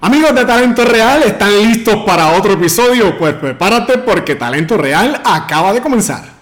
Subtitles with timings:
[0.00, 3.16] Amigos de Talento Real, ¿están listos para otro episodio?
[3.16, 6.35] Pues prepárate porque Talento Real acaba de comenzar.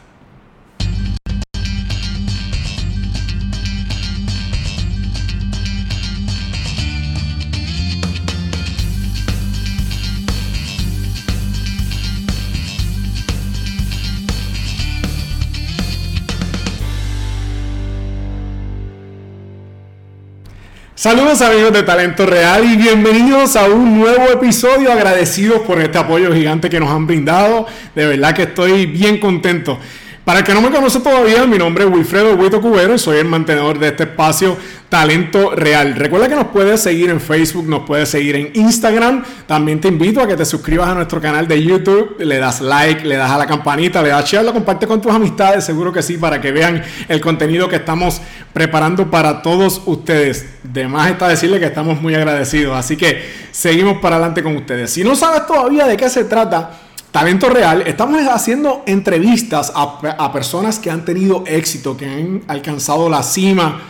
[21.04, 24.90] Saludos amigos de Talento Real y bienvenidos a un nuevo episodio.
[24.90, 27.66] Agradecidos por este apoyo gigante que nos han brindado.
[27.94, 29.78] De verdad que estoy bien contento.
[30.24, 33.18] Para el que no me conoce todavía, mi nombre es Wilfredo Huito Cubero y soy
[33.18, 34.56] el mantenedor de este espacio
[34.94, 35.96] Talento Real.
[35.96, 39.24] Recuerda que nos puedes seguir en Facebook, nos puedes seguir en Instagram.
[39.44, 43.04] También te invito a que te suscribas a nuestro canal de YouTube, le das like,
[43.04, 46.00] le das a la campanita, le das share, lo compartes con tus amistades, seguro que
[46.00, 48.20] sí, para que vean el contenido que estamos
[48.52, 50.46] preparando para todos ustedes.
[50.62, 54.92] De más está decirle que estamos muy agradecidos, así que seguimos para adelante con ustedes.
[54.92, 56.70] Si no sabes todavía de qué se trata,
[57.10, 63.24] Talento Real, estamos haciendo entrevistas a, personas que han tenido éxito, que han alcanzado la
[63.24, 63.80] cima.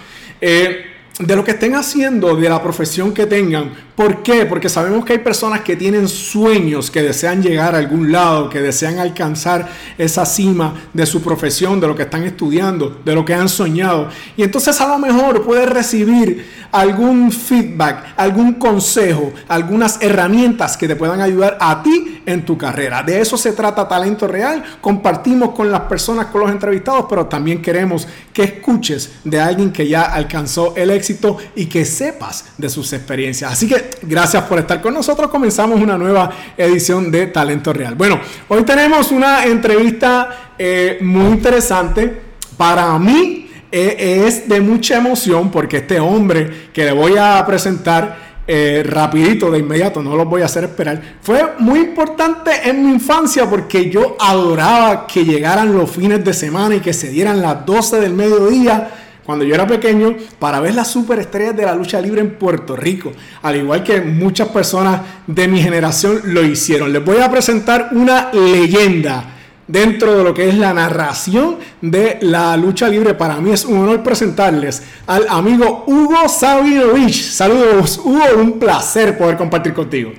[0.41, 3.73] Eh, de lo que estén haciendo, de la profesión que tengan.
[3.95, 4.45] ¿Por qué?
[4.45, 8.61] Porque sabemos que hay personas que tienen sueños, que desean llegar a algún lado, que
[8.61, 13.35] desean alcanzar esa cima de su profesión, de lo que están estudiando, de lo que
[13.35, 14.09] han soñado.
[14.37, 20.97] Y entonces a lo mejor puedes recibir algún feedback, algún consejo, algunas herramientas que te
[20.97, 23.05] puedan ayudar a ti en tu carrera.
[23.05, 24.65] De eso se trata Talento Real.
[24.81, 29.87] Compartimos con las personas, con los entrevistados, pero también queremos que escuches de alguien que
[29.87, 33.53] ya alcanzó el éxito y que sepas de sus experiencias.
[33.53, 35.31] Así que gracias por estar con nosotros.
[35.31, 37.95] Comenzamos una nueva edición de Talento Real.
[37.95, 42.23] Bueno, hoy tenemos una entrevista eh, muy interesante.
[42.57, 48.25] Para mí eh, es de mucha emoción porque este hombre que le voy a presentar
[48.47, 51.01] eh, rapidito, de inmediato, no lo voy a hacer esperar.
[51.23, 56.75] Fue muy importante en mi infancia porque yo adoraba que llegaran los fines de semana
[56.75, 58.91] y que se dieran las 12 del mediodía
[59.25, 63.13] cuando yo era pequeño para ver las superestrellas de la lucha libre en Puerto Rico,
[63.43, 66.93] al igual que muchas personas de mi generación lo hicieron.
[66.93, 69.25] Les voy a presentar una leyenda
[69.67, 73.15] dentro de lo que es la narración de la lucha libre.
[73.15, 77.31] Para mí es un honor presentarles al amigo Hugo Sabinovich.
[77.31, 80.13] Saludos, Hugo, un placer poder compartir contigo.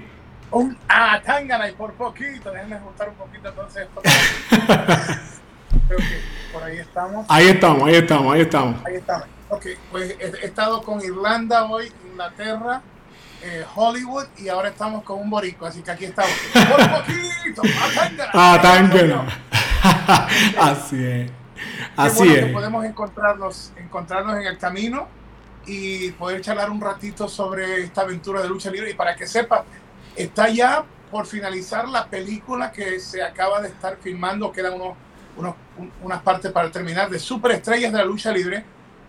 [0.51, 1.19] Un ah,
[1.69, 3.87] y por poquito, déjenme juntar un poquito entonces
[6.65, 7.25] ahí estamos.
[7.29, 8.85] Ahí estamos, ahí estamos, ahí estamos.
[8.85, 9.27] Ahí estamos.
[9.49, 12.81] Ok, pues he, estado con Irlanda hoy, Inglaterra,
[13.43, 16.31] eh, Hollywood y ahora estamos con un borico, así que aquí estamos.
[16.53, 17.61] Por poquito,
[18.33, 18.91] ah, tan
[20.59, 21.31] Así es.
[21.95, 22.51] Así es.
[22.51, 25.07] podemos encontrarnos, encontrarnos en el camino
[25.67, 28.91] y poder charlar un ratito sobre esta aventura de lucha libre.
[28.91, 29.63] Y para que sepa,
[30.15, 34.97] está ya por finalizar la película que se acaba de estar filmando, quedan unos
[36.01, 38.63] unas partes para terminar de superestrellas de la lucha libre,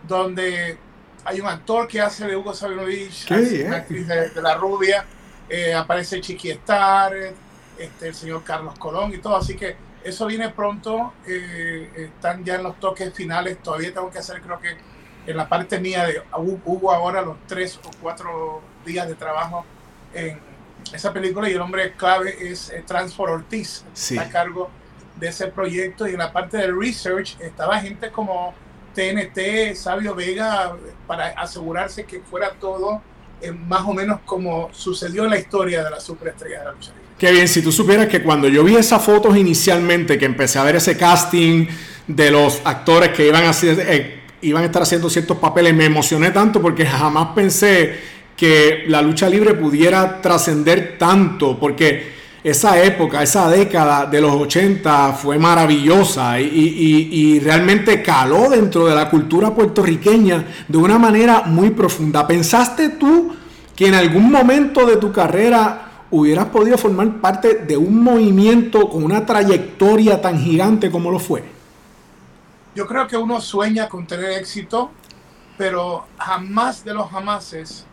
[0.07, 0.79] donde
[1.25, 5.05] hay un actor que hace de Hugo Sabinovich, una actriz de, La Rubia,
[5.49, 7.13] eh, aparece Chiqui Star,
[7.79, 12.55] este, el señor Carlos Colón y todo, así que eso viene pronto, eh, están ya
[12.55, 14.77] en los toques finales, todavía tengo que hacer creo que
[15.27, 19.65] en la parte mía de Hugo ahora los tres o cuatro días de trabajo
[20.15, 20.39] en
[20.93, 24.71] esa película y el hombre clave es eh, Transfor Ortiz, está a cargo
[25.17, 28.55] de ese proyecto y en la parte del research estaba gente como
[28.95, 33.03] TNT, Sabio Vega, para asegurarse que fuera todo
[33.41, 36.91] eh, más o menos como sucedió en la historia de la superestrella de la lucha
[36.91, 37.07] libre.
[37.19, 40.65] Qué bien, si tú supieras que cuando yo vi esas fotos inicialmente, que empecé a
[40.65, 41.67] ver ese casting
[42.07, 45.85] de los actores que iban a, hacer, eh, iban a estar haciendo ciertos papeles, me
[45.85, 47.99] emocioné tanto porque jamás pensé
[48.37, 52.16] que la lucha libre pudiera trascender tanto, porque
[52.47, 59.11] esa época, esa década de los 80 fue maravillosa y, realmente caló dentro de la
[59.11, 62.25] cultura puertorriqueña de una manera muy profunda.
[62.25, 63.35] ¿Pensaste tú
[63.75, 69.03] que en algún momento de tu carrera hubieras podido formar parte de un movimiento con
[69.03, 71.43] una trayectoria tan gigante como lo fue?
[72.77, 74.93] Yo creo que uno sueña con tener éxito,
[75.59, 77.87] pero jamás de los jamases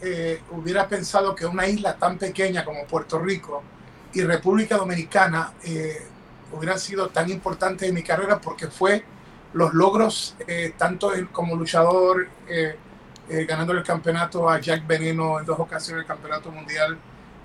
[0.00, 3.64] eh, hubiera pensado que una isla tan pequeña como Puerto Rico
[4.16, 6.00] y República Dominicana eh,
[6.50, 9.04] hubieran sido tan importantes en mi carrera porque fue
[9.52, 12.76] los logros, eh, tanto como luchador, eh,
[13.46, 16.96] ganando el campeonato a Jack Veneno en dos ocasiones el campeonato mundial,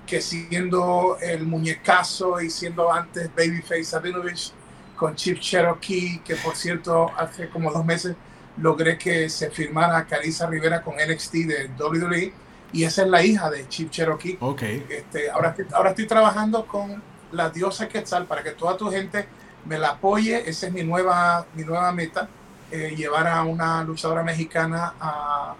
[0.06, 4.52] que siendo el muñecazo y siendo antes Babyface Sabinovich
[4.96, 8.16] con Chip Cherokee, que por cierto hace como dos meses
[8.56, 12.32] logré que se firmara Carissa Rivera con NXT de WWE
[12.72, 14.38] y esa es la hija de Chip Cherokee.
[14.40, 14.86] Okay.
[14.88, 17.02] Este, ahora, ahora estoy trabajando con
[17.32, 19.28] la diosa Quetzal para que toda tu gente
[19.66, 20.48] me la apoye.
[20.48, 22.28] Esa es mi nueva, mi nueva meta,
[22.70, 25.54] eh, llevar a una luchadora mexicana a,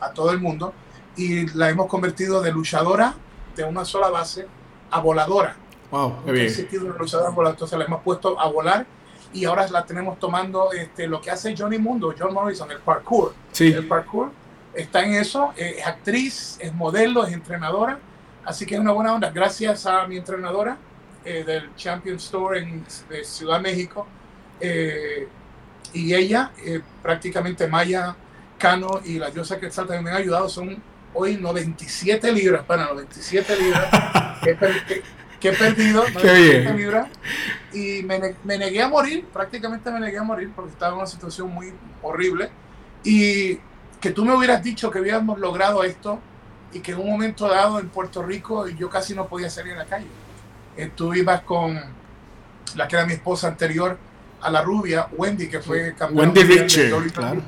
[0.00, 0.72] a, todo el mundo.
[1.16, 3.14] Y la hemos convertido de luchadora
[3.54, 4.46] de una sola base
[4.90, 5.56] a voladora.
[5.90, 6.52] Wow, qué bien.
[6.52, 8.84] entonces la hemos puesto a volar
[9.32, 13.34] y ahora la tenemos tomando este, lo que hace Johnny Mundo, John Morrison, el parkour.
[13.52, 13.72] Sí.
[13.72, 14.30] El parkour
[14.74, 17.98] está en eso, eh, es actriz, es modelo, es entrenadora,
[18.44, 19.30] así que es una buena onda.
[19.30, 20.76] Gracias a mi entrenadora
[21.24, 22.84] eh, del Champion Store en
[23.24, 24.06] Ciudad México
[24.60, 25.28] eh,
[25.92, 26.50] y ella,
[27.02, 28.16] prácticamente Maya
[28.58, 30.82] Cano y la diosa que también me han ayudado, son
[31.12, 37.08] hoy 97 libras, para 97 libras que, he perdido, 97 libras,
[37.72, 41.06] y me, me negué a morir, prácticamente me negué a morir porque estaba en una
[41.06, 41.72] situación muy
[42.02, 42.50] horrible.
[43.04, 43.60] Y
[44.04, 46.18] que tú me hubieras dicho que habíamos logrado esto
[46.74, 49.78] y que en un momento dado en Puerto Rico yo casi no podía salir a
[49.78, 50.08] la calle.
[50.76, 51.80] Eh, tú ibas con
[52.74, 53.96] la que era mi esposa anterior
[54.42, 57.40] a la rubia, Wendy, que fue campeona Wendy claro.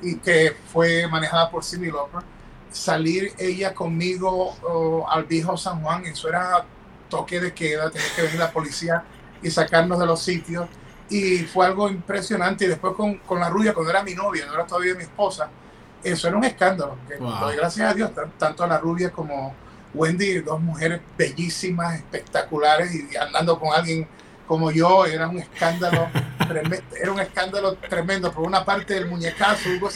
[0.00, 2.22] y que fue manejada por Cindy Lauper.
[2.70, 6.64] Salir ella conmigo oh, al viejo San Juan, eso era
[7.10, 9.04] toque de queda, tenía que venir la policía
[9.42, 10.70] y sacarnos de los sitios.
[11.10, 12.64] Y fue algo impresionante.
[12.64, 15.50] Y después con, con la rubia, cuando era mi novia, no era todavía mi esposa,
[16.02, 16.96] eso era un escándalo.
[17.56, 19.54] gracias a Dios, tanto a la rubia como
[19.94, 24.06] Wendy, dos mujeres bellísimas, espectaculares, y andando con alguien
[24.46, 26.08] como yo, era un escándalo
[26.48, 28.32] tremendo, era un escándalo tremendo.
[28.32, 29.90] Por una parte el muñecazo, Hugo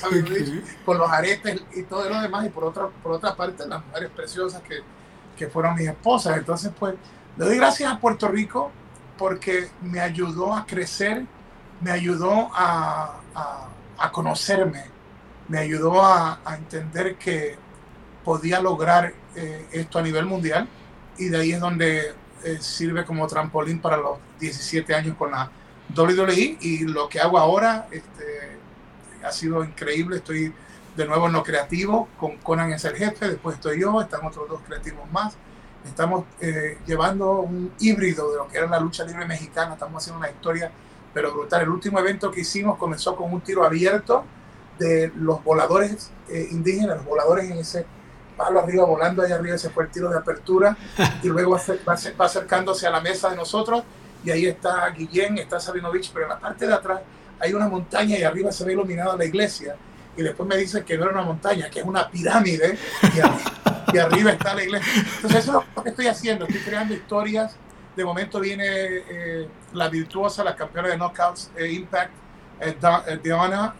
[0.84, 4.10] con los aretes y todo lo demás, y por otra, por otra parte las mujeres
[4.14, 4.80] preciosas que,
[5.36, 6.36] que fueron mis esposas.
[6.36, 6.94] Entonces, pues,
[7.38, 8.70] le doy gracias a Puerto Rico
[9.16, 11.24] porque me ayudó a crecer,
[11.80, 13.68] me ayudó a, a,
[13.98, 14.84] a conocerme,
[15.48, 17.56] me ayudó a, entender que
[18.24, 20.68] podía lograr eh, esto a nivel mundial
[21.18, 25.50] y de ahí es donde eh, sirve como trampolín para los 17 años con la
[25.96, 28.58] WWE y lo que hago ahora este,
[29.24, 30.52] ha sido increíble, estoy
[30.96, 34.48] de nuevo en lo creativo, con Conan es el jefe, después estoy yo, están otros
[34.48, 35.34] dos creativos más,
[35.84, 40.18] estamos eh, llevando un híbrido de lo que era la lucha libre mexicana, estamos haciendo
[40.18, 40.70] una historia
[41.14, 44.24] pero brutal, el último evento que hicimos comenzó con un tiro abierto,
[44.82, 47.86] de los voladores eh, indígenas, los voladores en ese
[48.36, 50.76] palo arriba, volando allá arriba, ese fue el tiro de apertura,
[51.22, 53.84] y luego va, acercándose a la mesa de nosotros,
[54.24, 57.00] y ahí está Guillén, está Sabinovich, pero en la parte de atrás
[57.38, 59.76] hay una montaña y arriba se ve iluminada la iglesia,
[60.16, 62.78] y después me dicen que no era una montaña, que es una pirámide,
[63.92, 64.92] y arriba, está la iglesia.
[65.16, 67.54] Entonces eso es lo que estoy haciendo, estoy creando historias,
[67.94, 72.12] de momento viene eh, la virtuosa, la campeona de knockouts, eh, Impact,
[73.22, 73.74] Diana,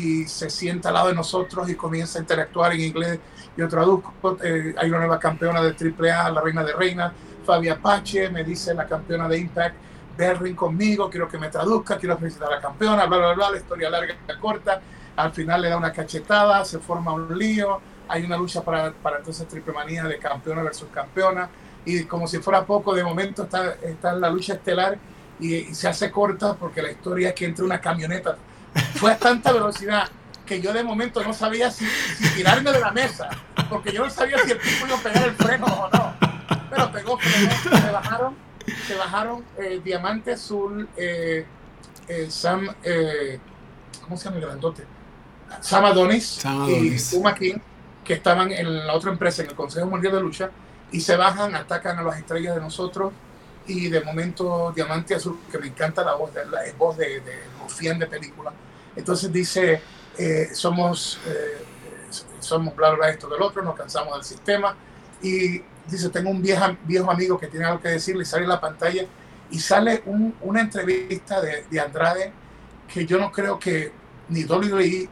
[0.00, 3.18] y se sienta al lado de nosotros y comienza a interactuar en inglés.
[3.56, 7.12] Yo traduzco, eh, hay una nueva campeona de AAA, la reina de reina,
[7.44, 9.74] Fabia Apache, me dice la campeona de Impact,
[10.16, 13.56] Berrin conmigo, quiero que me traduzca, quiero felicitar a la campeona, bla, bla, bla, la
[13.58, 14.80] historia larga y corta.
[15.16, 19.18] Al final le da una cachetada, se forma un lío, hay una lucha para, para
[19.18, 21.48] entonces triple manía de campeona versus campeona.
[21.84, 24.98] Y como si fuera poco, de momento está, está la lucha estelar
[25.38, 28.36] y, y se hace corta porque la historia es que entre una camioneta
[28.94, 30.08] fue a tanta velocidad
[30.50, 31.86] que yo de momento no sabía si,
[32.34, 33.28] tirarme de la mesa,
[33.68, 36.14] porque yo no sabía si el tipo iba a pegar el freno o no.
[36.68, 38.36] Pero pegó freno, se bajaron,
[38.86, 41.46] se bajaron eh, Diamante Azul, eh,
[42.08, 42.66] eh, Sam,
[44.02, 44.84] ¿cómo se llama el grandote?
[45.60, 47.58] Sam Adonis, y Uma King,
[48.04, 50.50] que estaban en la otra empresa, en el Consejo Mundial de Lucha,
[50.90, 53.12] y se bajan, atacan a las estrellas de nosotros,
[53.68, 58.06] y de momento Diamante Azul, que me encanta la voz, la voz de, de de
[58.08, 58.52] película.
[58.96, 59.80] Entonces dice,
[60.18, 61.64] eh, somos, eh,
[62.40, 64.76] somos bla, bla, esto del otro, nos cansamos del sistema.
[65.22, 68.60] Y dice, tengo un viejo, viejo amigo que tiene algo que decirle, y sale la
[68.60, 69.04] pantalla
[69.50, 70.02] y sale
[70.40, 72.32] una entrevista de, de, Andrade
[72.86, 73.92] que yo no creo que
[74.28, 75.08] ni WWE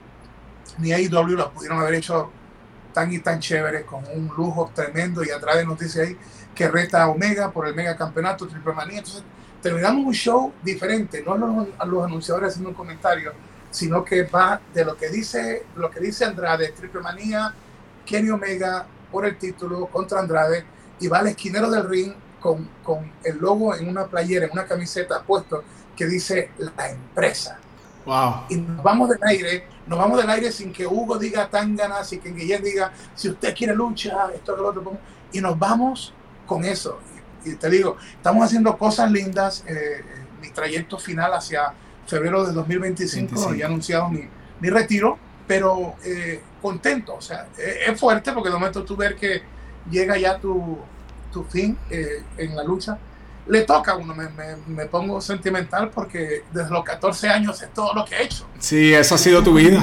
[0.79, 2.31] ni AEW la pudieron haber hecho
[2.93, 5.25] tan y tan chévere, con un lujo tremendo.
[5.25, 6.17] Y Andrade nos dice ahí
[6.55, 8.99] que reta Omega por el mega campeonato, triple manía.
[8.99, 9.23] Entonces,
[9.63, 13.33] terminamos un show diferente, no los, a los anunciadores haciendo un comentario,
[13.79, 17.55] sino que va de lo que dice, lo que dice Andrade, Triple Manía,
[18.05, 20.65] Kenny Omega por el título contra Andrade,
[20.99, 24.67] y va al esquinero del ring con, con el logo en una playera, en una
[24.67, 25.63] camiseta puesto
[25.97, 27.59] que dice la empresa.
[28.05, 28.47] Wow.
[28.49, 32.09] Y nos vamos del aire, nos vamos del aire sin que Hugo diga tan ganas,
[32.09, 34.99] sin que Guillén diga, si usted quiere lucha, esto que lo otro,
[35.31, 36.13] y nos vamos
[36.47, 36.99] con eso
[37.45, 39.65] y te digo, estamos haciendo cosas lindas.
[39.67, 40.03] Eh,
[40.41, 41.73] mi trayecto final hacia
[42.09, 44.29] febrero de 2025, ya he anunciado mi,
[44.61, 49.43] mi, retiro pero eh, contento, o sea, es fuerte porque de momento tú ver que
[49.91, 50.79] llega ya tu,
[51.33, 52.99] tu fin eh, en la lucha,
[53.47, 57.73] le toca a uno, me, me, me, pongo sentimental porque desde los 14 años es
[57.73, 58.47] todo lo que he hecho.
[58.59, 59.83] Sí, eso ha sido tu vida.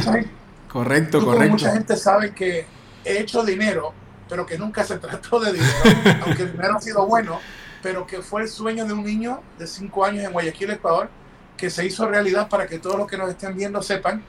[0.72, 1.53] correcto, correcto.
[1.53, 2.65] Mucha gente sabe que
[3.03, 3.94] he hecho dinero,
[4.29, 5.74] pero que nunca se trató de dinero,
[6.25, 7.39] aunque el dinero ha sido bueno,
[7.82, 11.10] pero que fue el sueño de un niño de 5 años en Guayaquil, Ecuador,
[11.58, 14.22] que se hizo realidad para que todos los que nos estén viendo sepan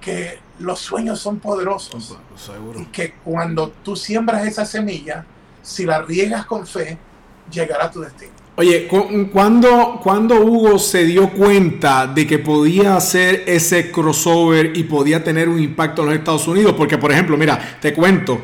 [0.00, 2.16] que los sueños son poderosos.
[2.36, 2.80] Seguro.
[2.80, 5.24] Y que cuando tú siembras esa semilla,
[5.62, 6.98] si la riegas con fe,
[7.50, 8.32] llegará a tu destino.
[8.54, 8.86] Oye,
[9.32, 15.48] ¿cuándo, cuando Hugo se dio cuenta de que podía hacer ese crossover y podía tener
[15.48, 16.74] un impacto en los Estados Unidos?
[16.76, 18.42] Porque, por ejemplo, mira, te cuento,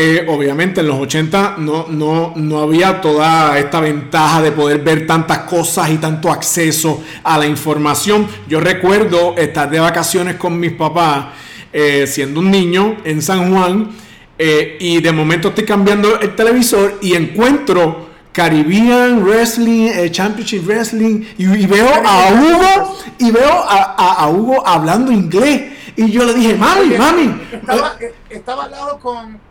[0.00, 5.08] eh, obviamente en los 80 no, no, no había toda esta ventaja de poder ver
[5.08, 8.28] tantas cosas y tanto acceso a la información.
[8.46, 11.34] Yo recuerdo estar de vacaciones con mis papás,
[11.72, 13.90] eh, siendo un niño en San Juan,
[14.38, 21.66] eh, y de momento estoy cambiando el televisor y encuentro Caribbean Wrestling, Championship Wrestling, y,
[21.66, 25.72] veo a Hugo, y veo a, Hugo hablando inglés.
[25.96, 27.40] Y yo le dije, mami, mami.
[27.50, 27.96] Estaba,
[28.30, 29.47] estaba al lado con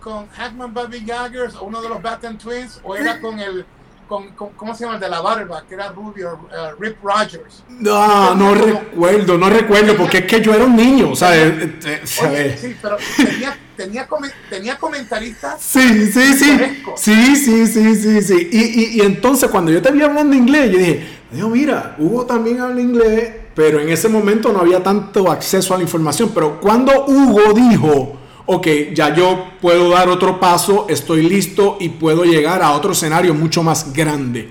[0.00, 3.66] con Hackman Bobby Jaggers o uno de los Batten Twins o era con el
[4.08, 4.94] con, ¿cómo se llama?
[4.94, 7.62] El de la barba, que era rubio, uh, Rip Rogers.
[7.68, 11.78] No, no recuerdo, no recuerdo, porque es que yo era un niño, o sea, eh,
[11.84, 14.08] eh, Oye, sí, pero tenía, tenía,
[14.48, 15.60] tenía comentaristas.
[15.60, 16.58] Sí, sí, sí,
[16.96, 18.48] sí, sí, sí, sí, sí.
[18.50, 22.24] Y, y, y, entonces cuando yo te vi hablando inglés, yo dije, Dios, mira, Hugo
[22.24, 26.30] también habla inglés, pero en ese momento no había tanto acceso a la información.
[26.32, 28.18] Pero cuando Hugo dijo
[28.50, 33.34] ok, ya yo puedo dar otro paso, estoy listo y puedo llegar a otro escenario
[33.34, 34.48] mucho más grande.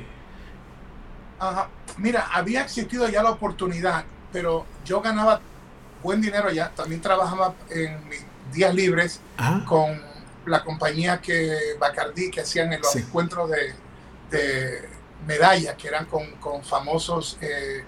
[1.39, 1.69] Ajá.
[1.97, 5.41] Mira, había existido ya la oportunidad, pero yo ganaba
[6.03, 6.69] buen dinero ya.
[6.69, 8.23] También trabajaba en mis
[8.53, 9.19] días libres
[9.65, 9.99] con
[10.45, 13.73] la compañía que Bacardí, que hacían en los encuentros de,
[14.29, 14.89] de
[15.25, 17.83] medallas, que eran con, con famosos eh,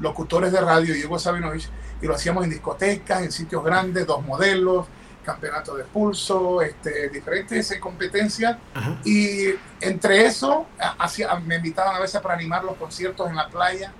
[0.00, 1.68] locutores de radio, y Hugo Sabinovich,
[2.00, 4.86] y lo hacíamos en discotecas, en sitios grandes, dos modelos,
[5.22, 8.56] campeonato de pulso, este, diferentes competencias.
[9.04, 9.48] Y
[9.80, 10.66] entre eso,
[10.98, 13.92] hacia, me invitaban a veces para animar los conciertos en la playa.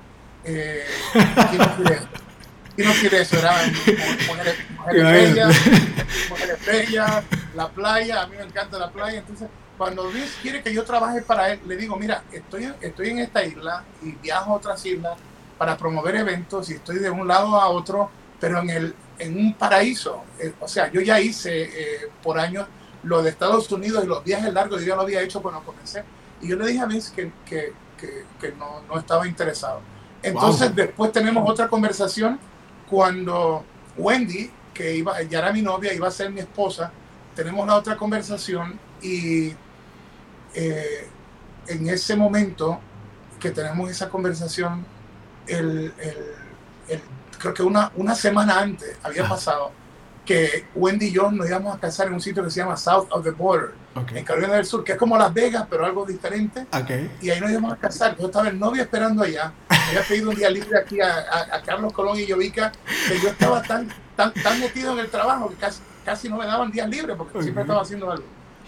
[0.44, 0.84] Eh,
[1.52, 1.98] y no quiere,
[2.76, 3.52] y no quiere eso, era
[4.26, 4.56] mujeres,
[4.92, 5.56] bellas,
[6.30, 7.24] mujeres bellas,
[7.54, 9.18] la playa, a mí me encanta la playa.
[9.18, 13.18] Entonces, cuando Luis quiere que yo trabaje para él, le digo, mira, estoy, estoy en
[13.20, 15.18] esta isla y viajo a otras islas
[15.58, 18.10] para promover eventos y estoy de un lado a otro,
[18.40, 20.24] pero en el, en un paraíso.
[20.38, 22.66] Eh, o sea, yo ya hice eh, por años
[23.04, 26.04] lo de Estados Unidos y los viajes largos, yo ya lo había hecho cuando comencé.
[26.40, 27.72] Y yo le dije a Vince que, que,
[28.40, 29.80] que, no, no, estaba interesado.
[30.22, 32.38] Entonces después tenemos otra conversación
[32.88, 33.64] cuando
[33.96, 36.92] Wendy, que iba, ya era mi novia, iba a ser mi esposa,
[37.34, 39.52] tenemos la otra conversación y
[40.54, 41.08] eh,
[41.66, 42.78] en ese momento
[43.40, 44.84] que tenemos esa conversación,
[45.46, 46.16] el, el,
[46.88, 47.00] el
[47.42, 49.72] creo que una, una semana antes había pasado
[50.24, 53.08] que Wendy y yo nos íbamos a casar en un sitio que se llama South
[53.10, 53.72] of the Border,
[54.14, 56.64] en Carolina del Sur, que es como Las Vegas, pero algo diferente.
[57.20, 58.16] Y ahí nos íbamos a casar.
[58.16, 59.52] Yo estaba el novio esperando allá.
[59.68, 62.70] Había pedido un día libre aquí a, Carlos Colón y Yovica,
[63.08, 66.46] que yo estaba tan, tan, tan metido en el trabajo que casi, casi no me
[66.46, 68.24] daban días libres porque siempre estaba haciendo algo.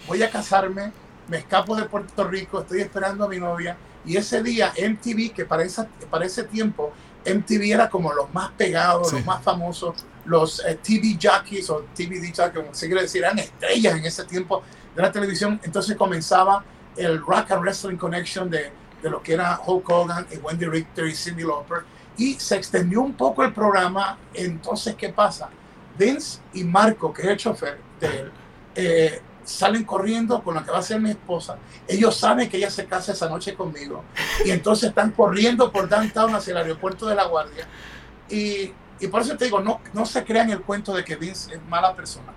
[0.07, 0.91] Voy a casarme,
[1.29, 3.77] me escapo de Puerto Rico, estoy esperando a mi novia.
[4.05, 6.91] Y ese día MTV, que para, esa, para ese tiempo
[7.25, 12.19] MTV era como los más pegados, los más famosos, los eh, TV jockeys o TV
[12.35, 14.63] jockeys, como se quiere decir, eran estrellas en ese tiempo
[14.95, 15.59] de la televisión.
[15.63, 16.63] Entonces comenzaba
[16.95, 21.07] el Rock and Wrestling Connection de, de lo que era Hulk Hogan y Wendy Richter
[21.07, 21.83] y Cindy Lauper.
[22.17, 24.17] Y se extendió un poco el programa.
[24.33, 25.49] Entonces, ¿qué pasa?
[25.97, 28.31] Vince y Marco, que es el chofer de él,
[28.75, 31.57] eh, salen corriendo con la que va a ser mi esposa.
[31.87, 34.03] Ellos saben que ella se casa esa noche conmigo.
[34.43, 37.67] Y entonces están corriendo por downtown hacia el aeropuerto de La Guardia.
[38.29, 41.53] Y, y por eso te digo, no, no se crean el cuento de que Vince
[41.53, 42.33] es mala persona.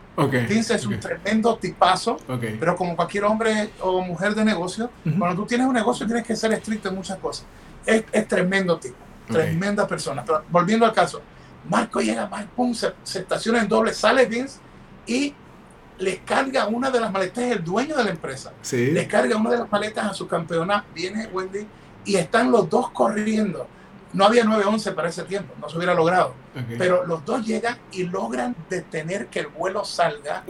[0.49, 2.19] Vince es un tremendo tipazo,
[2.59, 6.37] pero como cualquier hombre o mujer de negocio, cuando tú tienes un negocio tienes que
[6.37, 7.47] ser estricto en muchas cosas.
[7.87, 8.97] Es, es tremendo tipo,
[9.29, 10.25] tremenda persona.
[10.25, 11.23] Pero volviendo al caso,
[11.69, 14.59] Marco llega, pum, se, se estaciona en doble, sale Vince
[15.07, 15.33] y
[15.99, 19.59] le carga una de las maletas, el dueño de la empresa, le carga una de
[19.59, 21.67] las maletas a su campeona, viene Wendy
[22.05, 23.67] y están los dos corriendo.
[24.13, 26.35] No había 911 para ese tiempo, no se hubiera logrado.
[26.79, 30.45] Pero los dos llegan y logran detener que el vuelo salga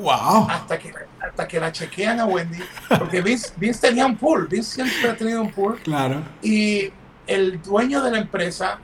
[0.49, 2.61] hasta, que, hasta que la chequean a Wendy.
[2.99, 5.79] Porque Vince, Vince tenía un pool, Vince siempre ha tenido un pool.
[5.83, 6.23] Claro.
[6.41, 6.93] Y
[7.27, 8.79] el dueño de la empresa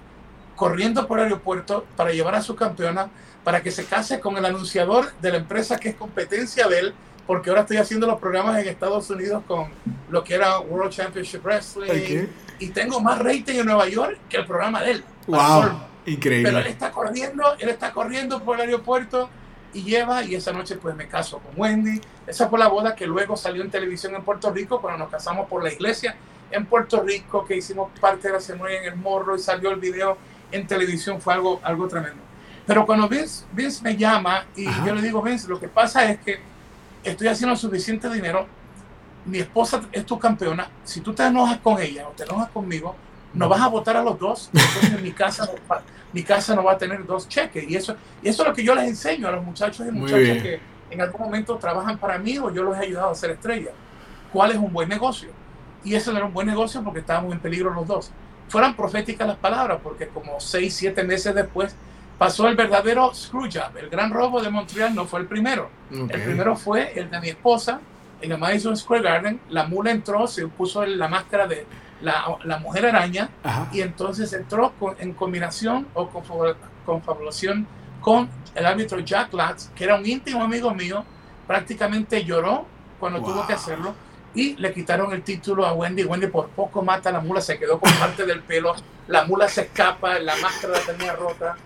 [0.56, 3.11] corriendo por el aeropuerto para llevar a su campeona
[3.42, 6.94] para que se case con el anunciador de la empresa que es competencia de él,
[7.26, 9.68] porque ahora estoy haciendo los programas en Estados Unidos con
[10.08, 12.26] lo que era World Championship Wrestling
[12.58, 15.04] y tengo más rating en Nueva York que el programa de él.
[15.26, 16.50] Wow, increíble.
[16.50, 19.28] Pero él está corriendo, él está corriendo por el aeropuerto
[19.75, 22.00] y lleva y esa noche pues me caso con Wendy.
[22.26, 25.49] Esa fue la boda que luego salió en televisión en Puerto Rico cuando nos casamos
[25.49, 26.16] por la iglesia
[26.50, 29.80] en Puerto Rico que hicimos parte de la ceremonia en el morro y salió el
[29.80, 30.16] video
[30.52, 32.22] en televisión fue algo, algo tremendo.
[32.66, 36.18] Pero cuando Vince, Vince me llama y yo le digo, Vince, lo que pasa es
[36.20, 36.40] que
[37.02, 38.46] estoy haciendo suficiente dinero,
[39.26, 42.94] mi esposa es tu campeona, si tú te enojas con ella o te enojas conmigo,
[43.34, 45.48] nos vas a votar a los dos, entonces mi casa,
[46.12, 47.68] mi casa no va a tener dos cheques.
[47.68, 50.42] Y eso, y eso es lo que yo les enseño a los muchachos y muchachas
[50.42, 50.60] que
[50.90, 53.74] en algún momento trabajan para mí o yo los he ayudado a ser estrellas.
[54.32, 55.30] ¿Cuál es un buen negocio?
[55.82, 58.10] Y eso no era un buen negocio porque estábamos en peligro los dos.
[58.48, 61.74] Fueran proféticas las palabras, porque como seis, siete meses después
[62.18, 63.76] pasó el verdadero Screwjob.
[63.76, 65.68] El gran robo de Montreal no fue el primero.
[65.90, 67.80] El primero fue el de mi esposa
[68.20, 69.40] en el Madison Square Garden.
[69.48, 71.66] La mula entró, se puso la máscara de
[72.00, 73.28] la, la mujer araña
[73.72, 76.22] y entonces entró en combinación o con
[76.86, 77.66] confabulación
[78.00, 81.04] con el árbitro Jack Latz, que era un íntimo amigo mío.
[81.46, 82.66] Prácticamente lloró
[83.00, 83.94] cuando tuvo que hacerlo
[84.34, 86.04] y le quitaron el título a Wendy.
[86.04, 88.74] Wendy por poco mata a la mula, se quedó con parte del pelo,
[89.06, 91.56] la mula se escapa, la máscara la tenía rota,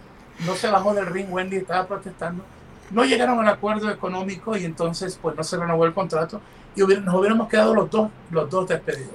[0.46, 2.44] no se bajó del ring, Wendy estaba protestando.
[2.90, 6.40] No llegaron al acuerdo económico y entonces pues no se renovó el contrato
[6.74, 9.14] y nos hubiéramos quedado los dos, los dos despedidos.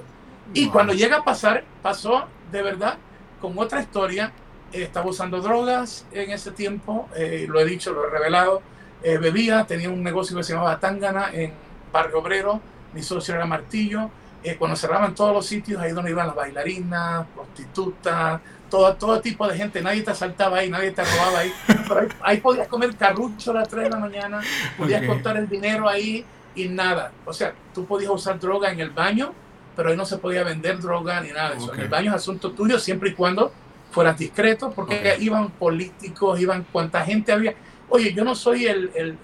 [0.52, 2.98] Y cuando llega a pasar, pasó de verdad
[3.40, 4.32] con otra historia.
[4.72, 8.62] Eh, estaba usando drogas en ese tiempo, eh, lo he dicho, lo he revelado.
[9.02, 11.52] Eh, bebía, tenía un negocio que se llamaba Tangana en
[11.92, 12.60] Barrio Obrero
[12.94, 14.10] mi socio era Martillo.
[14.42, 19.48] Eh, cuando cerraban todos los sitios, ahí donde iban las bailarinas, prostitutas, todo, todo tipo
[19.48, 21.52] de gente, nadie te asaltaba ahí, nadie te robaba ahí.
[21.66, 24.42] Pero ahí, podías comer carrucho a las 3 de la mañana,
[24.76, 27.10] podías contar el dinero ahí y nada.
[27.24, 29.32] O sea, tú podías usar droga en el baño,
[29.76, 31.72] pero ahí no se podía vender droga ni nada de eso.
[31.72, 33.50] En el baño es asunto tuyo siempre y cuando
[33.92, 37.54] fueras discreto, porque iban políticos, iban cuánta gente había.
[37.88, 39.18] Oye, yo no soy el, el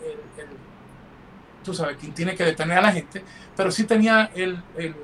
[1.62, 3.22] tú sabes, quien tiene que detener a la gente,
[3.56, 4.94] pero sí tenía el, el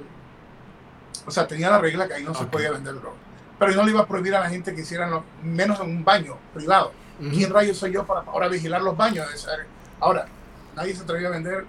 [1.27, 3.17] o sea, tenía la regla que ahí no se podía vender droga.
[3.59, 6.05] Pero no le iba a prohibir a la gente que hicieran lo, menos en un
[6.05, 6.93] baño privado.
[7.19, 9.27] ¿Quién rayos soy yo para ahora vigilar los baños?
[9.99, 10.27] Ahora,
[10.77, 11.65] nadie se atrevía a vender.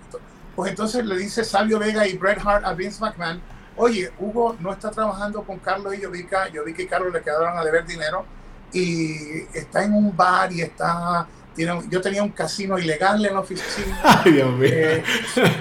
[0.55, 3.41] Pues entonces le dice Sabio Vega y Bret Hart a Vince McMahon,
[3.77, 7.57] oye, Hugo no está trabajando con Carlos y Yovica, yo vi que Carlos le quedaron
[7.57, 8.25] a deber dinero
[8.73, 13.99] y está en un bar y está yo tenía un casino ilegal en la oficina.
[14.23, 14.69] Ay, Dios mío.
[14.71, 15.03] Eh,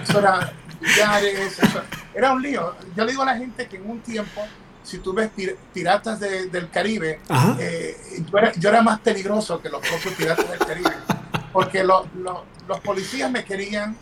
[0.03, 0.53] eso era
[2.15, 2.75] era un lío.
[2.95, 4.43] Yo le digo a la gente que en un tiempo,
[4.83, 5.31] si tú ves
[5.73, 7.21] piratas del Caribe,
[7.59, 7.97] eh,
[8.59, 10.93] yo, era, más peligroso que los propios piratas del Caribe.
[11.53, 12.07] Porque los
[12.85, 13.97] policías me querían,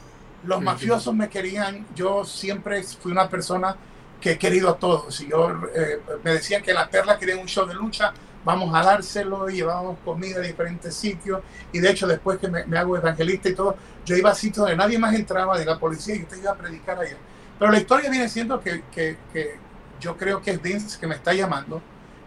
[0.45, 1.87] los mafiosos me querían.
[1.95, 3.77] Yo siempre fui una persona
[4.21, 5.21] que he querido a todos.
[5.21, 8.13] Y yo, eh, me decían que la perla quería un show de lucha
[8.45, 11.41] vamos a dárselo, llevábamos comida a diferentes sitios
[11.73, 14.77] y de hecho después que me, hago evangelista y todo, yo iba a sitios donde
[14.77, 17.17] nadie más entraba de la policía y usted iba a predicar allá.
[17.59, 19.57] Pero la historia viene siendo que, que, que
[20.01, 21.81] yo creo que es Vince que me está llamando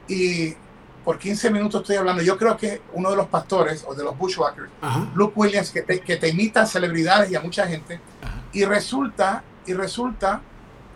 [0.08, 0.56] y
[1.08, 2.22] por 15 minutos estoy hablando.
[2.22, 4.70] Yo creo que uno de los pastores o de los bushwhackers,
[5.16, 8.02] Luke Williams, que te, que te, imita a celebridades y a mucha gente,
[8.52, 10.42] y resulta, y resulta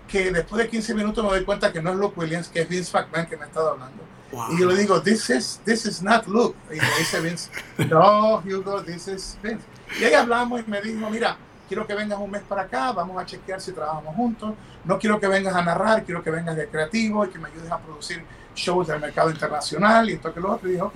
[0.10, 2.68] que después de 15 minutos me doy cuenta que no es Luke Williams, que es
[2.68, 4.04] Vince McMahon que me ha estado hablando.
[4.52, 6.56] Y yo le digo, this is, this is not Luke.
[6.70, 7.50] Y me dice Vince,
[7.90, 9.64] no, Hugo, this is Vince.
[10.00, 13.22] Y ahí hablamos y me dijo, mira, quiero que vengas un mes para acá, vamos
[13.22, 14.54] a chequear si trabajamos juntos.
[14.86, 17.72] No quiero que vengas a narrar, quiero que vengas de creativo y que me ayudes
[17.72, 18.24] a producir
[18.56, 20.70] shows del mercado internacional y esto que lo otro.
[20.70, 20.96] Y dije, ok.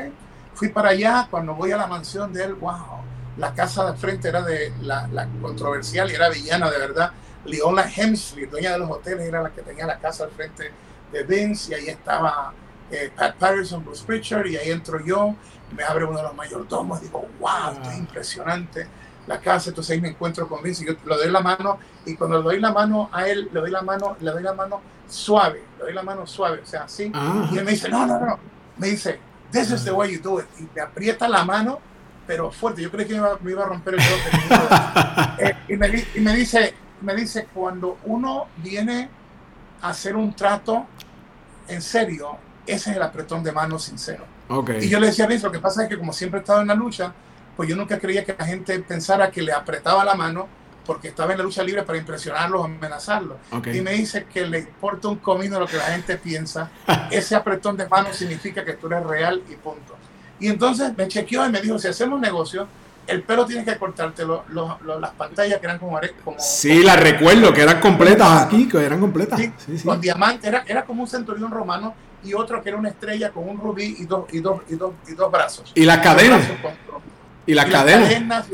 [0.54, 3.02] Fui para allá, cuando voy a la mansión de él, wow,
[3.38, 7.12] la casa de frente era de la, la controversial y era villana de verdad.
[7.46, 10.72] Leona Hemsley, dueña de los hoteles, era la que tenía la casa al frente
[11.12, 12.54] de Vince y ahí estaba
[12.92, 15.36] eh, Pat Patterson, Bruce Pritchard, y ahí entro yo,
[15.76, 18.88] me abre uno de los mayordomos, digo, wow, esto es impresionante
[19.28, 22.16] la casa, entonces ahí me encuentro con Vince, y yo le doy la mano, y
[22.16, 24.82] cuando le doy la mano a él, le doy la mano, le doy la mano
[25.08, 27.50] suave, le doy la mano suave, o sea, así, ah.
[27.52, 28.40] y él me dice, no, no, no,
[28.78, 29.20] me dice,
[29.52, 31.80] this is the way you do it, y me aprieta la mano,
[32.28, 34.18] pero fuerte, yo creí que me iba, a romper el dedo.
[35.40, 39.10] eh, y, me, y me dice, me dice, cuando uno viene
[39.82, 40.88] a hacer un trato
[41.68, 44.26] en serio, ese es el apretón de mano sincero.
[44.80, 46.62] Y yo le decía a Vince, lo que pasa es que como siempre he estado
[46.62, 47.14] en la lucha,
[47.56, 50.48] pues yo nunca creía que la gente pensara que le apretaba la mano
[50.86, 53.38] porque estaba en la lucha libre para impresionarlos, amenazarlos.
[53.74, 56.70] Y me dice que le importa un comino lo que la gente piensa.
[57.12, 59.96] Ese apretón de mano significa que tú eres real y punto.
[60.40, 62.68] Y entonces me chequeó y me dijo, si hacemos negocio,
[63.08, 67.62] el pelo tiene que cortarte las pantallas que eran como, como sí las recuerdo que
[67.62, 69.40] eran completas aquí que eran completas.
[69.84, 73.48] Con diamantes era, era como un centurión romano y otro que era una estrella con
[73.48, 75.72] un rubí y dos y dos y dos, y dos brazos.
[75.76, 76.42] Y las cadenas.
[77.46, 78.48] y las cadenas.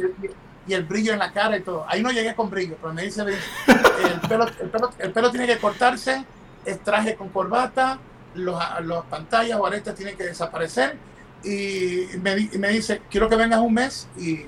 [0.68, 1.86] y el brillo en la cara y todo.
[1.88, 3.22] Ahí no llegué con brillo, pero me dice,
[3.68, 6.24] el pelo, el pelo, el pelo tiene que cortarse,
[6.66, 8.00] es traje con corbata,
[8.36, 10.98] los, las pantallas o aretes tienen que desaparecer.
[11.44, 14.46] Y me, me, dice, quiero que vengas un mes y,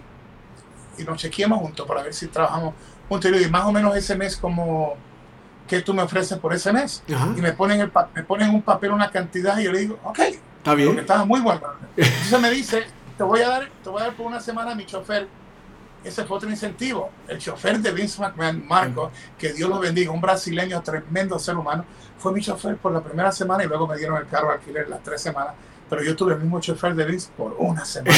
[0.97, 2.73] y nos chequeemos juntos para ver si trabajamos
[3.10, 3.32] juntos.
[3.41, 4.95] Y más o menos ese mes como
[5.67, 7.03] que tú me ofreces por ese mes.
[7.08, 10.19] Y me ponen, el, me ponen un papel una cantidad y yo le digo, ok.
[10.19, 10.89] Está bien.
[10.89, 11.62] Porque estaba muy bueno.
[11.97, 12.84] Entonces me dice,
[13.17, 15.27] te voy a dar, te voy a dar por una semana a mi chofer
[16.03, 17.12] ese fue otro incentivo.
[17.27, 21.86] El chofer de Vince McMahon, Marco, que Dios lo bendiga, un brasileño tremendo ser humano,
[22.17, 24.89] fue mi chofer por la primera semana y luego me dieron el carro a alquiler
[24.89, 25.53] las tres semanas.
[25.89, 28.15] Pero yo tuve el mismo chofer de Vince por una semana.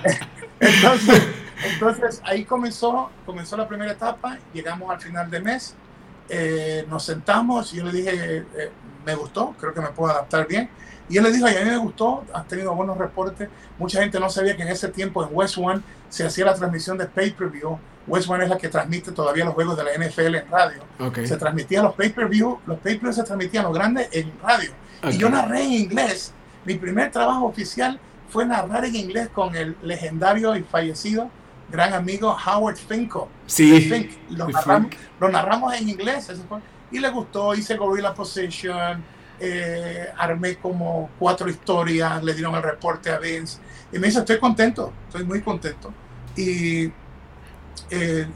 [0.60, 1.22] entonces,
[1.72, 5.74] entonces ahí comenzó, comenzó la primera etapa, llegamos al final de mes,
[6.28, 8.70] eh, nos sentamos y yo le dije, eh,
[9.04, 10.68] me gustó, creo que me puedo adaptar bien
[11.10, 13.48] y él le dijo, a mí me gustó, has tenido buenos reportes.
[13.78, 16.96] Mucha gente no sabía que en ese tiempo en West One se hacía la transmisión
[16.96, 17.80] de pay-per-view.
[18.06, 20.82] West One es la que transmite todavía los juegos de la NFL en radio.
[21.26, 24.70] Se transmitían los pay-per-view, los pay-per-view se transmitían los grandes en radio.
[25.04, 26.32] Y yo narré en inglés.
[26.64, 31.30] Mi primer trabajo oficial fue narrar en inglés con el legendario y fallecido
[31.70, 33.28] gran amigo Howard Finko.
[33.46, 34.10] Sí.
[34.30, 36.30] Lo, narramos, lo, narramos, en inglés.
[36.90, 39.02] Y le gustó, hice Gorilla Position
[39.42, 43.58] eh, armé como cuatro historias, le dieron el reporte a Vince
[43.90, 45.94] y me dice, estoy contento, estoy muy contento.
[46.36, 46.92] Y
[47.88, 48.26] eh,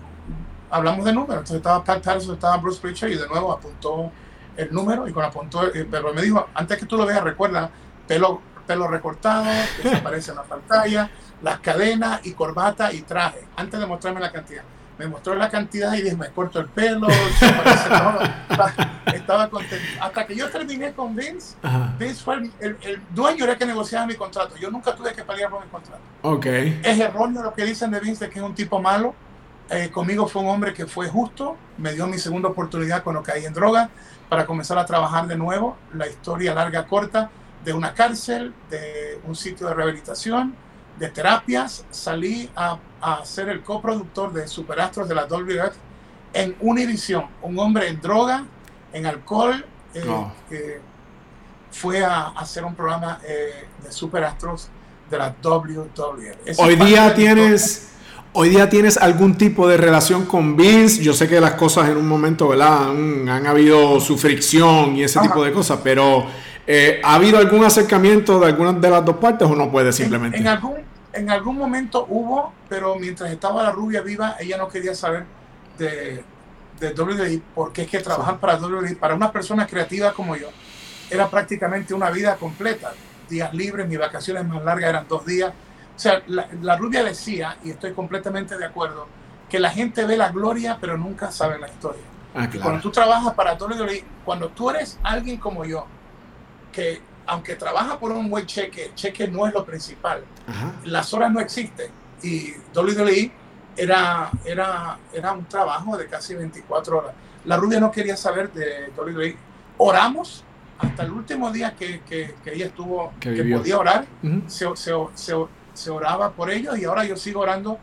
[0.70, 4.10] hablamos de números, entonces estaba Pat Patterson, estaba Bruce Pritchard y de nuevo apuntó
[4.56, 7.70] el número y con apuntó, eh, pero me dijo, antes que tú lo veas, recuerda,
[8.06, 9.44] pelo, pelo recortado,
[9.76, 11.10] que se aparece en la pantalla,
[11.42, 14.64] las cadenas y corbata y traje, antes de mostrarme la cantidad
[14.98, 17.08] me mostró la cantidad y dije, me corto el pelo,
[19.12, 19.84] estaba contento.
[20.00, 21.56] Hasta que yo terminé con Vince,
[21.98, 24.56] Vince fue el, dueño era que negociaba mi contrato.
[24.56, 26.02] Yo nunca tuve que pelear por mi contrato.
[26.22, 26.80] Okay.
[26.84, 29.14] Es erróneo lo que dicen de Vince, de que es un tipo malo.
[29.70, 33.46] Eh, conmigo fue un hombre que fue justo, me dio mi segunda oportunidad cuando caí
[33.46, 33.88] en droga
[34.28, 35.76] para comenzar a trabajar de nuevo.
[35.94, 37.30] La historia larga, corta,
[37.64, 40.54] de una cárcel, de un sitio de rehabilitación,
[40.98, 45.76] de terapias, salí a, a ser el coproductor de Superastros de la WF
[46.34, 48.44] en Univision, un hombre en droga,
[48.92, 50.04] en alcohol, eh,
[50.48, 50.80] que
[51.70, 54.68] fue a, hacer un programa eh, de Superastros
[55.08, 56.58] de la WWF.
[56.58, 57.90] Hoy día tienes...
[58.34, 61.02] Hoy día tienes algún tipo de relación con Vince.
[61.02, 62.90] Yo sé que las cosas en un momento, ¿verdad?
[62.90, 66.26] Han, han habido su fricción y ese tipo de cosas, pero
[66.66, 70.38] eh, ¿Ha habido algún acercamiento de alguna de las dos partes o no puede simplemente?
[70.38, 70.76] En, algún,
[71.12, 75.24] en algún momento hubo, pero mientras estaba la rubia viva, ella no quería saber
[75.78, 76.24] de,
[76.80, 80.48] de WWE, porque es que trabajar para WWE, para una persona creativa como yo,
[81.10, 82.92] era prácticamente una vida completa.
[83.28, 85.52] Días libres, mis vacaciones más largas eran dos días.
[85.94, 89.06] O sea, la, rubia decía, y estoy completamente de acuerdo,
[89.48, 92.02] que la gente ve la gloria, pero nunca sabe la historia.
[92.34, 95.86] Ah, cuando tú trabajas para WWE, cuando tú eres alguien como yo,
[96.72, 100.24] que aunque trabaja por un buen cheque, cheque no es lo principal.
[100.84, 101.90] Las horas no existen.
[102.22, 103.30] Y WWE
[103.76, 107.14] era, era, era un trabajo de casi 24 horas.
[107.44, 109.36] La rubia no quería saber de WWE.
[109.78, 110.44] Oramos
[110.78, 114.06] hasta el último día que, que, ella estuvo, que, podía orar,
[114.46, 115.34] se, se, se,
[115.90, 117.78] oraba por ellos y ahora yo sigo orando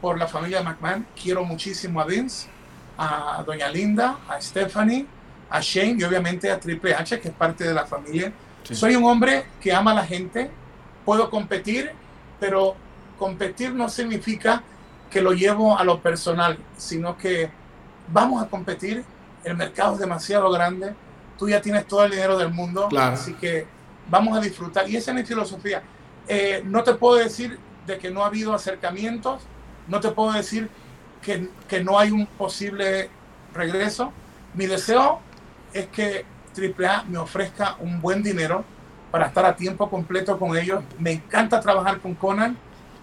[0.00, 1.06] por la familia McMahon.
[1.20, 2.48] Quiero muchísimo a Vince,
[2.98, 5.06] a Doña Linda, a Stephanie,
[5.50, 8.32] a Shane y obviamente a Triple H, que es parte de la familia.
[8.70, 10.50] Soy un hombre que ama a la gente,
[11.04, 11.92] puedo competir,
[12.40, 12.74] pero
[13.18, 14.62] competir no significa
[15.10, 17.48] que lo llevo a lo personal, sino que
[18.08, 19.04] vamos a competir,
[19.44, 20.94] el mercado es demasiado grande,
[21.38, 23.66] tú ya tienes todo el dinero del mundo, así que
[24.08, 24.88] vamos a disfrutar.
[24.90, 25.82] Y esa es mi filosofía.
[26.28, 29.42] Eh, no te puedo decir de que no ha habido acercamientos,
[29.86, 30.68] no te puedo decir
[31.22, 33.10] que, que no hay un posible
[33.54, 34.12] regreso.
[34.54, 35.20] Mi deseo
[35.72, 36.24] es que
[36.56, 38.64] AAA me ofrezca un buen dinero
[39.10, 40.82] para estar a tiempo completo con ellos.
[40.98, 42.56] Me encanta trabajar con Conan.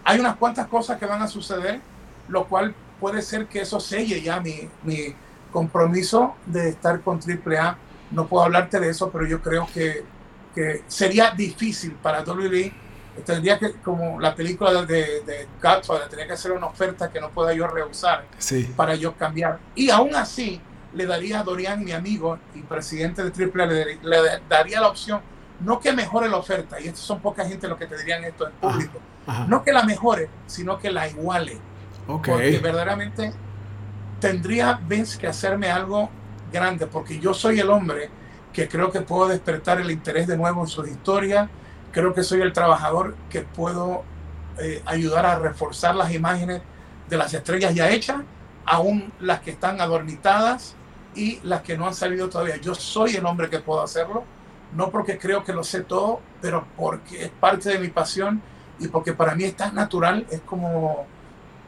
[0.03, 1.79] Hay unas cuantas cosas que van a suceder,
[2.27, 5.15] lo cual puede ser que eso selle ya mi, mi
[5.51, 7.77] compromiso de estar con AAA.
[8.11, 10.03] No puedo hablarte de eso, pero yo creo que,
[10.53, 12.82] que sería difícil para WWE
[13.21, 17.29] tendría que, como la película de, de Godfather, tendría que hacer una oferta que no
[17.29, 18.25] pueda yo rehusar
[18.75, 19.59] para yo cambiar.
[19.75, 20.59] Y aún así,
[20.93, 24.17] le daría a Dorian, mi amigo y presidente de Triple, le, le
[24.49, 25.21] daría la opción,
[25.59, 28.47] no que mejore la oferta, y estos son poca gente los que te dirían esto
[28.47, 28.99] en público,
[29.47, 31.57] no que la mejore, sino que la iguale.
[32.05, 33.31] Porque verdaderamente
[34.19, 36.09] tendría Vince que hacerme algo
[36.51, 38.09] grande, porque yo soy el hombre
[38.51, 41.49] que creo que puedo despertar el interés de nuevo en su historia,
[41.93, 44.03] creo que soy el trabajador que puedo
[44.59, 46.61] eh, ayudar a reforzar las imágenes
[47.07, 48.17] de las estrellas ya hechas,
[48.65, 50.75] aún las que están adormitadas
[51.15, 52.57] y las que no han salido todavía.
[52.57, 54.23] Yo soy el hombre que puedo hacerlo,
[54.75, 58.41] no porque creo que lo sé todo, pero porque es parte de mi pasión
[58.79, 61.05] y porque para mí es tan natural, es como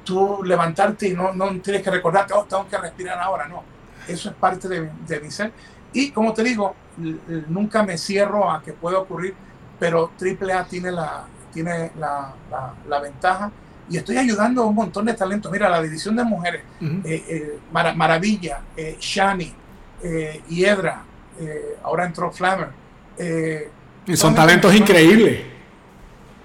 [0.04, 3.64] tú levantarte y no, no tienes que recordar que oh, tengo que respirar ahora, no.
[4.08, 5.52] Eso es parte de, de mi ser.
[5.94, 6.76] Y como te digo,
[7.48, 9.36] nunca me cierro a que pueda ocurrir,
[9.80, 12.34] pero AAA tiene la, tiene la,
[12.88, 13.52] la, ventaja
[13.90, 15.52] y estoy ayudando a un montón de talentos.
[15.52, 19.54] Mira, la división de mujeres, eh, eh, Maravilla, eh, Shani,
[20.04, 21.04] eh, Hiedra,
[21.84, 22.70] ahora entró Flammer.
[24.06, 25.42] y son talentos increíbles.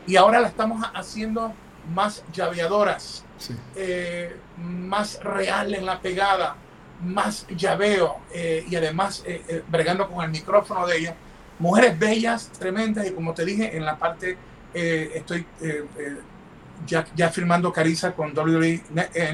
[0.06, 1.52] Y ahora la estamos haciendo
[1.94, 3.24] más llaveadoras,
[4.56, 6.56] más real en la pegada,
[7.02, 9.24] más llaveo y además
[9.68, 11.14] bregando con el micrófono de ella.
[11.60, 14.36] Mujeres bellas, tremendas y como te dije, en la parte
[14.72, 15.46] estoy
[16.86, 18.82] ya, ya firmando Carissa con WWE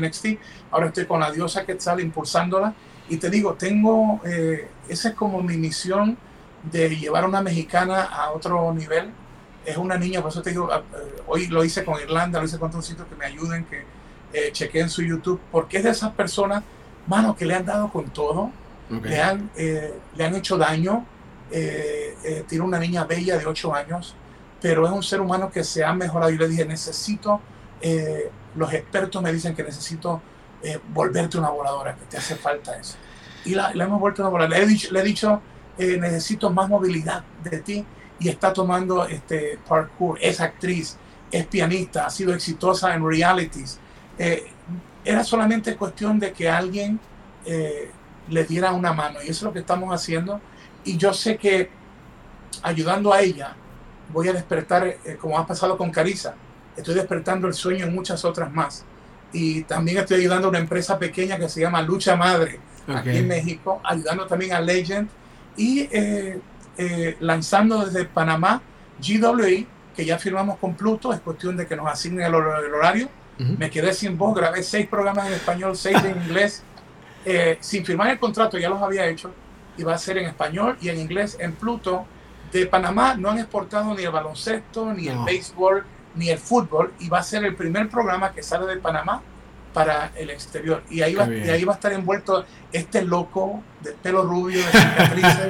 [0.01, 0.27] NXT,
[0.71, 2.75] ahora estoy con la diosa Quetzal impulsándola
[3.09, 6.17] y te digo, tengo, eh, esa es como mi misión
[6.71, 9.11] de llevar a una mexicana a otro nivel.
[9.65, 12.47] Es una niña, por eso te digo, ah, eh, hoy lo hice con Irlanda, lo
[12.47, 13.85] hice con otros sitios que me ayuden, que
[14.33, 16.63] eh, chequeen su YouTube, porque es de esas personas,
[17.07, 18.51] mano, que le han dado con todo,
[18.91, 21.05] le, han, eh, le han hecho daño.
[21.51, 24.15] Tiene una niña bella de 8 años,
[24.61, 26.31] pero es un ser humano que se ha mejorado.
[26.33, 27.41] Y le dije, necesito,
[27.81, 30.21] eh, los expertos me dicen que necesito
[30.63, 32.97] eh, volverte una voladora, que te hace falta eso.
[33.45, 34.59] Y la, hemos vuelto una voladora.
[34.59, 35.41] Le he dicho, le he dicho
[35.79, 37.85] eh, necesito más movilidad de ti
[38.19, 40.97] y está tomando este parkour, es actriz,
[41.31, 43.79] es pianista, ha sido exitosa en realities.
[45.05, 46.99] era solamente cuestión de que alguien
[47.45, 50.41] le diera una mano y eso es lo que estamos haciendo.
[50.87, 51.69] Y yo sé que
[52.63, 53.55] ayudando a ella,
[54.13, 56.35] voy a despertar, eh, como ha pasado con Carisa,
[56.77, 58.85] estoy despertando el sueño en muchas otras más.
[59.33, 63.27] Y también estoy ayudando a una empresa pequeña que se llama Lucha Madre, aquí en
[63.27, 65.09] México, ayudando también a Legend
[65.57, 66.39] y eh,
[66.79, 68.63] eh, lanzando desde Panamá
[69.01, 73.09] GWE, que ya firmamos con Pluto, es cuestión de que nos asignen el, horario.
[73.39, 76.63] Me quedé sin voz, grabé seis programas en español, seis en inglés,
[77.61, 79.33] sin firmar el contrato, ya los había hecho,
[79.77, 82.07] y va a ser en español y en inglés en Pluto.
[82.53, 85.85] De Panamá no han exportado ni el baloncesto, ni el béisbol,
[86.15, 89.23] ni el fútbol, y va a ser el primer programa que sale de Panamá
[89.77, 90.83] para el exterior.
[90.89, 95.49] Y ahí, va, ahí va a estar envuelto este loco de pelo rubio, de cicatrices,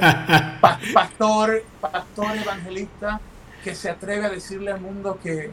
[0.93, 3.21] pastor, pastor evangelista,
[3.63, 5.51] que se atreve a decirle al mundo que,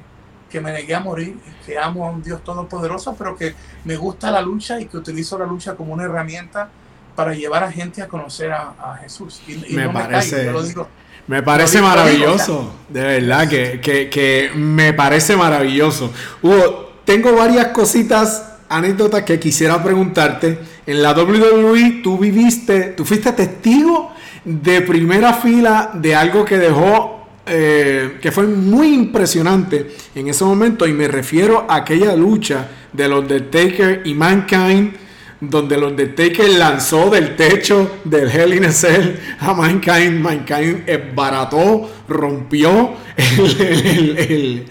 [0.51, 3.97] que me negué a morir y que amo a un Dios todopoderoso, pero que me
[3.97, 6.69] gusta la lucha y que utilizo la lucha como una herramienta
[7.15, 9.41] para llevar a gente a conocer a, Jesús.
[9.47, 10.51] Y, me parece...
[10.51, 10.89] lo digo,
[11.27, 16.13] me parece maravilloso, de verdad, que, que, me parece maravilloso.
[16.43, 20.59] Hugo, tengo varias cositas, anécdotas que quisiera preguntarte.
[20.87, 24.13] En la WWE tú viviste, tú fuiste testigo
[24.45, 30.87] de primera fila de algo que dejó, eh, que fue muy impresionante en ese momento,
[30.87, 35.04] y me refiero a aquella lucha de los Taker y Mankind
[35.51, 40.21] donde el Undertaker lanzó del techo del Hell in a Cell a Mankind.
[40.21, 44.69] Mankind barató, rompió el,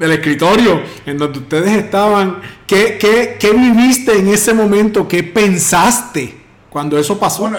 [0.00, 2.40] escritorio en donde ustedes estaban.
[2.66, 2.98] ¿Qué,
[3.38, 5.08] qué, viviste en ese momento?
[5.08, 7.42] ¿Qué pensaste cuando eso pasó?
[7.42, 7.58] Bueno,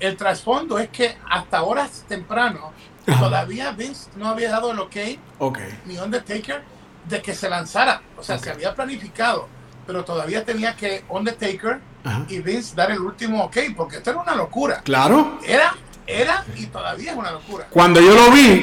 [0.00, 2.72] el, trasfondo es que hasta horas temprano
[3.04, 4.96] todavía Vince no había dado el ok,
[5.38, 5.78] okay.
[5.86, 6.62] ni Undertaker,
[7.08, 8.02] de que se lanzara.
[8.16, 9.48] O sea, se había planificado
[9.86, 11.80] pero todavía tenía que Undertaker
[12.28, 14.80] y Vince dar el último ok, porque esto era una locura.
[14.82, 15.38] Claro.
[15.46, 15.74] Era,
[16.06, 17.66] era y todavía es una locura.
[17.70, 18.62] Cuando yo lo vi.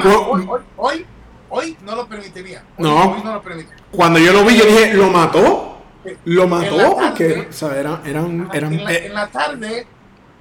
[0.78, 1.06] Hoy,
[1.50, 2.64] hoy, no lo permitiría.
[2.78, 3.14] no.
[3.14, 3.44] Hoy no lo
[3.92, 5.82] Cuando yo lo vi, yo dije, ¿lo mató?
[6.26, 9.86] Lo mató porque, o sea, era, eran, eran, en, la, en, la, tarde,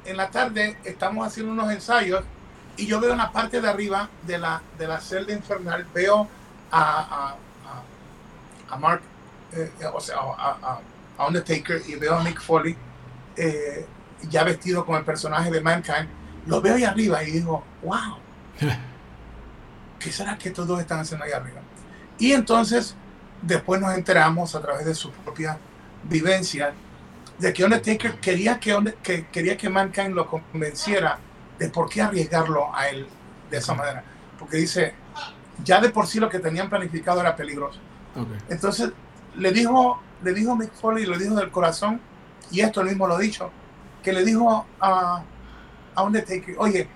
[0.07, 2.23] en la tarde estamos haciendo unos ensayos
[2.79, 6.27] y yo veo en la parte de arriba de la, de la celda infernal, veo
[6.71, 7.37] a,
[8.71, 9.03] a, a Mark
[9.53, 10.81] eh, o sea, a,
[11.19, 12.75] a, Undertaker y veo a Mick Foley
[13.37, 13.87] eh,
[14.29, 16.09] ya vestido con el personaje de Mankind,
[16.47, 18.19] lo veo ahí arriba y digo, wow.
[19.99, 21.61] ¿qué será que estos dos están haciendo ahí arriba?
[22.19, 22.95] Y entonces,
[23.43, 25.59] después nos enteramos a través de su propia
[26.05, 26.73] vivencia
[27.39, 31.19] de que Undertaker quería que, que, quería que Mankind lo convenciera
[31.59, 33.07] de por qué arriesgarlo a él
[33.51, 34.05] de esa manera.
[34.39, 34.95] Porque dice,
[35.65, 37.79] ya de por sí lo que tenían planificado era peligroso.
[38.49, 38.91] Entonces
[39.37, 42.01] le dijo, le dijo Mick Foley, lo dijo del corazón,
[42.51, 43.51] y esto mismo lo dicho,
[44.03, 45.23] que le dijo a,
[45.95, 46.89] a Undertaker, oye,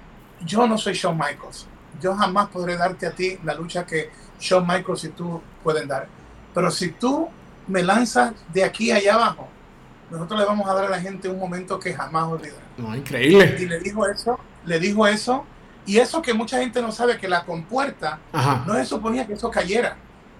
[0.44, 1.66] yo no soy Shawn Michaels,
[2.00, 6.08] yo jamás podré darte a ti la lucha que Shawn Michaels y tú pueden dar.
[6.52, 7.28] Pero si tú
[7.66, 9.48] me lanzas de aquí allá abajo,
[10.10, 12.62] nosotros le vamos a dar a la gente un momento que jamás olvidará.
[12.76, 13.56] No, increíble.
[13.58, 15.44] Y le dijo eso, le dijo eso,
[15.86, 18.18] y eso que mucha gente no sabe, que la compuerta
[18.66, 19.96] no se suponía que eso cayera.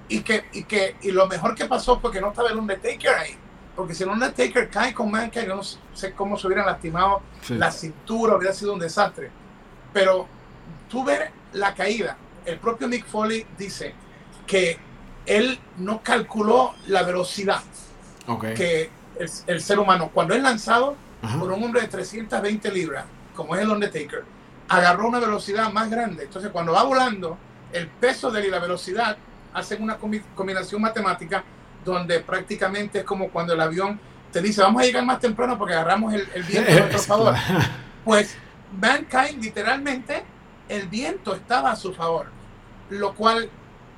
[0.08, 3.14] Y que, y que y lo mejor que pasó fue que no estaba el Undertaker
[3.14, 3.36] ahí.
[3.74, 7.70] Porque si el Undertaker cae con Mankind, yo no sé cómo se hubieran lastimado la
[7.70, 9.30] cintura, hubiera sido un desastre.
[9.92, 10.26] Pero
[10.88, 12.16] tú ves la caída.
[12.44, 13.94] El propio Mick Foley dice
[14.46, 14.78] que
[15.26, 17.62] él no calculó la velocidad
[18.54, 18.90] que
[19.46, 20.96] el, ser humano, cuando es lanzado
[21.38, 24.24] por un hombre de 320 libras, como es el Undertaker,
[24.68, 26.24] agarró una velocidad más grande.
[26.24, 27.36] Entonces, cuando va volando,
[27.72, 29.16] el peso de él y la velocidad
[29.54, 31.42] hacen una combinación matemática
[31.84, 33.98] donde prácticamente es como cuando el avión
[34.32, 37.34] te dice, vamos a llegar más temprano porque agarramos el, viento a nuestro favor.
[38.04, 38.36] Pues
[38.80, 40.24] Mankind, literalmente,
[40.68, 42.26] el viento estaba a su favor,
[42.90, 43.48] lo cual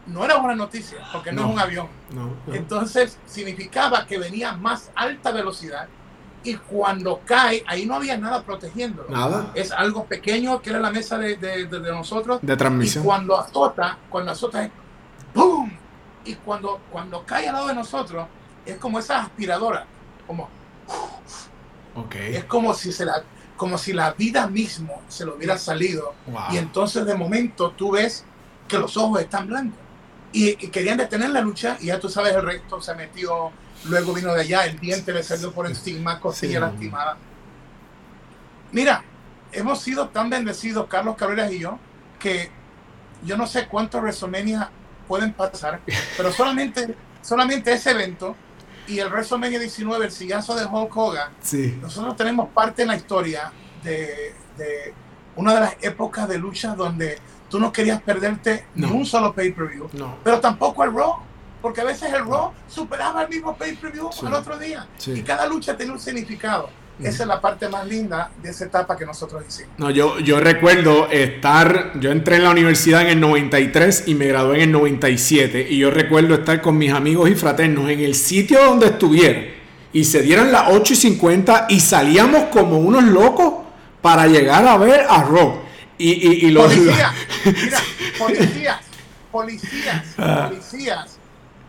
[0.07, 1.89] no era buena noticia, porque no, es un avión.
[2.53, 5.89] Entonces, significaba que venía más alta velocidad
[6.45, 9.09] y cuando cae, ahí no había nada protegiéndolo.
[9.09, 9.51] Nada.
[9.55, 12.39] Es algo pequeño que era la mesa de, de, de, nosotros.
[12.43, 13.03] De transmisión.
[13.03, 14.71] Y cuando azota, cuando azota
[15.37, 15.77] ¡boom!
[16.25, 18.27] Y cuando, cuando cae al lado de nosotros,
[18.65, 19.87] es como esa aspiradora,
[20.27, 20.49] como...
[21.95, 22.37] Okay.
[22.37, 23.23] Es como si, se la,
[23.57, 26.15] como si la vida mismo se lo hubiera salido.
[26.51, 28.25] Y entonces de momento tú ves
[28.69, 29.79] que los ojos están blancos.
[30.33, 33.53] Y, y, querían detener la lucha y ya tú sabes el resto se metió
[33.85, 37.17] Luego vino de allá, el diente le salió por encima, costilla lastimada.
[38.73, 39.05] Mira,
[39.53, 41.79] hemos sido tan bendecidos, Carlos Cabreras y yo,
[42.19, 42.51] que
[43.25, 44.71] yo no sé cuántos WrestleMania
[45.07, 45.81] pueden pasar,
[46.17, 48.37] pero solamente, solamente ese evento
[48.87, 51.33] y el WrestleMania 19, el sillazo de Hulk Hogan,
[51.81, 54.95] nosotros tenemos parte en la historia de, de,
[55.37, 57.19] una de las épocas de lucha donde
[57.51, 59.91] tú no querías perderte ni un solo pay-per-view,
[60.23, 61.27] pero tampoco el Raw
[61.67, 64.87] porque a veces el Raw superaba el mismo pay-per-view al otro día.
[65.07, 66.69] Y cada lucha tiene un significado.
[66.99, 69.73] Esa es la parte más linda de esa etapa que nosotros hicimos.
[69.77, 74.27] No, yo, yo recuerdo estar, yo entré en la universidad en el 93 y me
[74.27, 78.15] gradué en el 97 y yo recuerdo estar con mis amigos y fraternos en el
[78.15, 79.45] sitio donde estuvieron
[79.93, 83.65] y se dieran las 8 y 50 y salíamos como unos locos
[84.01, 85.61] para llegar a ver a Raw.
[85.99, 86.67] Y, y, y los...
[86.67, 87.13] Policías,
[87.45, 87.81] mira,
[88.19, 88.81] policías,
[89.31, 90.49] policías, ah.
[90.49, 91.16] policías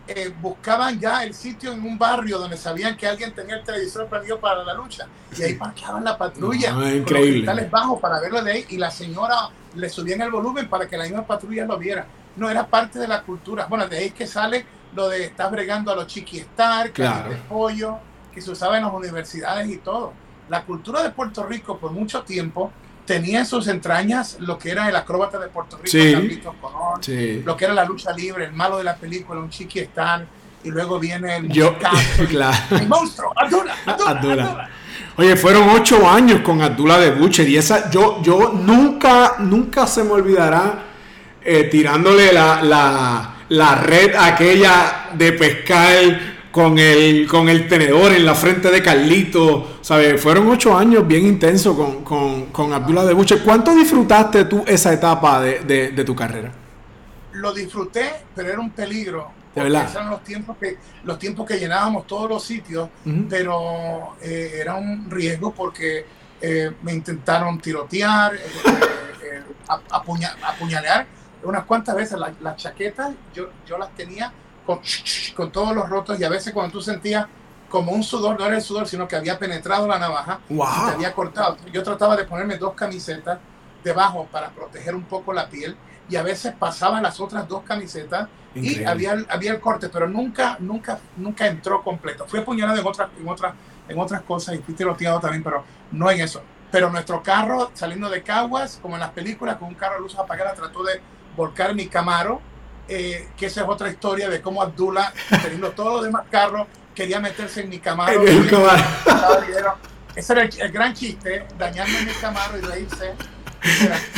[0.08, 4.08] eh, buscaban ya el sitio en un barrio donde sabían que alguien tenía el televisor
[4.08, 7.46] prendido para la lucha y ahí parqueaban la patrulla no, increíble.
[7.46, 10.88] con los bajos para verlo de ahí y la señora le subían el volumen para
[10.88, 12.06] que la misma patrulla lo viera.
[12.36, 13.66] No era parte de la cultura.
[13.68, 17.30] Bueno, de ahí que sale lo de estar bregando a los chiquistar, claro.
[17.30, 17.98] de pollo,
[18.34, 20.14] que se usaba en las universidades y todo.
[20.50, 22.72] La cultura de Puerto Rico por mucho tiempo
[23.08, 26.54] tenía en sus entrañas lo que era el acróbata de Puerto Rico,
[27.02, 30.28] sí, lo que era la lucha libre, el malo de la película, un chiqui Stan,
[30.64, 31.76] y luego viene el, Yo,
[32.70, 34.70] el monstruo, Abdullah, Abdullah,
[35.16, 40.04] Oye, fueron ocho años con Abdullah de Butcher y esa, yo, yo nunca, nunca se
[40.04, 40.84] me olvidará
[41.44, 48.26] eh, tirándole la, la, la red aquella de pescar con el, con el tenedor en
[48.26, 49.78] la frente de Carlito.
[49.82, 50.20] ¿sabes?
[50.20, 53.44] Fueron ocho años bien intensos con, con, con Abdullah de Buche.
[53.44, 56.52] ¿Cuánto disfrutaste tú esa etapa de, de, tu carrera?
[57.34, 59.30] Lo disfruté, pero era un peligro.
[59.54, 59.88] De verdad.
[59.92, 62.90] Eran los tiempos que, los tiempos que llenábamos todos los sitios,
[63.30, 66.08] pero eh, era un riesgo porque
[66.42, 69.44] eh, me intentaron tirotear, eh,
[69.92, 71.06] apuñalear
[71.44, 72.18] unas cuantas veces.
[72.42, 74.34] Las chaquetas yo, yo las tenía
[75.36, 77.26] con, todos los rotos y a veces cuando tú sentías
[77.70, 80.92] como un sudor, no era el sudor, sino que había penetrado la navaja y te
[80.94, 81.58] había cortado.
[81.72, 83.40] Yo trataba de ponerme dos camisetas
[83.84, 85.76] debajo para proteger un poco la piel
[86.10, 90.58] y a veces pasaba las otras dos camisetas y había, había el corte, pero nunca,
[90.60, 92.26] nunca, nunca entró completo.
[92.26, 93.54] Fui apuñalado en otras, en otras,
[93.88, 96.42] en otras cosas y fui tiroteado también, pero no en eso.
[96.72, 100.18] Pero nuestro carro, saliendo de Caguas, como en las películas, con un carro de luz
[100.18, 101.02] apagada, trató de
[101.36, 102.42] volcar mi Camaro
[102.88, 107.20] eh, que esa es otra historia de cómo Abdullah, teniendo todos los demás carros, quería
[107.20, 108.24] meterse en mi Camaro.
[110.16, 113.14] Ese era el, gran chiste, dañarme mi Camaro y reírse.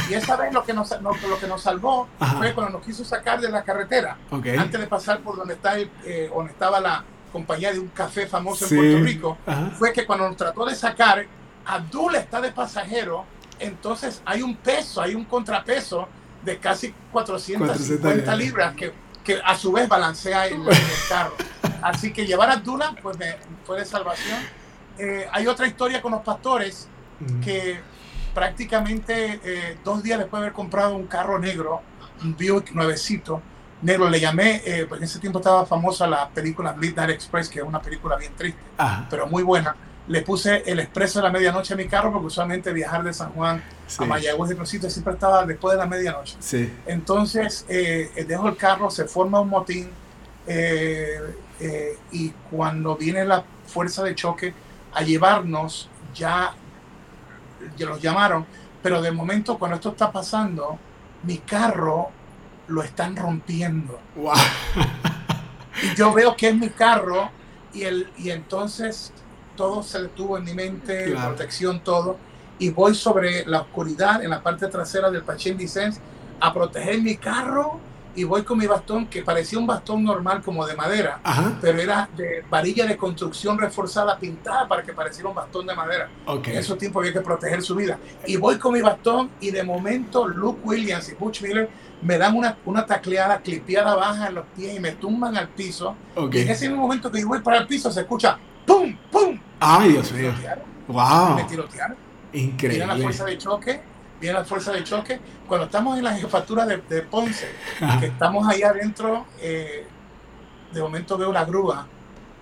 [0.09, 2.07] y esa vez lo que nos, lo, que nos salvó
[2.37, 6.29] fue cuando nos quiso sacar de la carretera, antes de pasar por donde, está eh,
[6.33, 7.03] donde estaba la
[7.33, 9.37] compañía de un café famoso en Puerto Rico,
[9.77, 11.25] fue que cuando nos trató de sacar,
[11.65, 13.25] Abdul está de pasajero,
[13.59, 16.07] entonces hay un peso, hay un contrapeso
[16.49, 18.91] de casi 450 libras que,
[19.23, 20.77] que, a su vez balancea el, el
[21.07, 21.35] carro.
[21.81, 23.35] Así que llevar a Abdullah pues me,
[23.65, 24.39] fue de salvación.
[24.97, 26.87] Eh, hay otra historia con los pastores
[27.43, 27.79] que
[28.33, 31.81] prácticamente eh, dos días después de haber comprado un carro negro,
[32.23, 33.41] un Buick nuevecito,
[33.81, 37.59] negro, le llamé, eh, pues en ese tiempo estaba famosa la película Midnight Express, que
[37.59, 38.59] es una película bien triste,
[39.09, 39.75] pero muy buena.
[40.09, 43.31] Le puse el expreso de la medianoche a mi carro porque usualmente viajar de San
[43.31, 43.63] Juan
[43.97, 46.35] a Mayagüez de Crosito siempre estaba después de la medianoche.
[46.39, 46.73] Sí.
[46.85, 49.89] Entonces eh, dejo el carro, se forma un motín
[52.11, 54.53] y cuando viene la fuerza de choque
[54.93, 56.53] a llevarnos, ya
[57.77, 58.45] ya los llamaron,
[58.81, 60.77] pero de momento cuando esto está pasando,
[61.23, 62.09] mi carro
[62.67, 63.99] lo están rompiendo.
[65.83, 67.29] y yo veo que es mi carro
[67.73, 69.11] y, el, y entonces
[69.59, 72.15] todo se detuvo en mi mente, protección, todo.
[72.59, 75.99] Y voy sobre la oscuridad en la parte trasera del Pachín Vicens
[76.39, 77.77] a proteger mi carro
[78.15, 81.19] y voy con mi bastón que parecía un bastón normal como de madera,
[81.59, 86.09] pero era de varilla de construcción reforzada pintada para que pareciera un bastón de madera.
[86.25, 87.99] En esos tiempos había que proteger su vida.
[88.25, 91.69] Y voy con mi bastón y de momento Luke Williams y Butch Miller
[92.01, 95.95] me dan una, una tacleada, clipeada baja en los pies y me tumban al piso.
[96.31, 98.39] Y en ese momento que yo voy para el piso se escucha
[98.69, 98.95] ¡pum!
[99.11, 99.39] ¡pum!
[99.59, 100.31] ¡Ay, Dios mío!
[100.87, 101.35] ¡Wow!
[101.35, 101.97] Me tirotearon.
[102.33, 102.85] Increíble.
[102.85, 103.81] la fuerza de choque
[104.19, 105.19] viene la fuerza de choque.
[105.47, 107.47] Cuando estamos en la jefatura de, Ponce,
[107.99, 109.85] que estamos ahí adentro, eh,
[110.71, 111.87] de momento veo una grúa.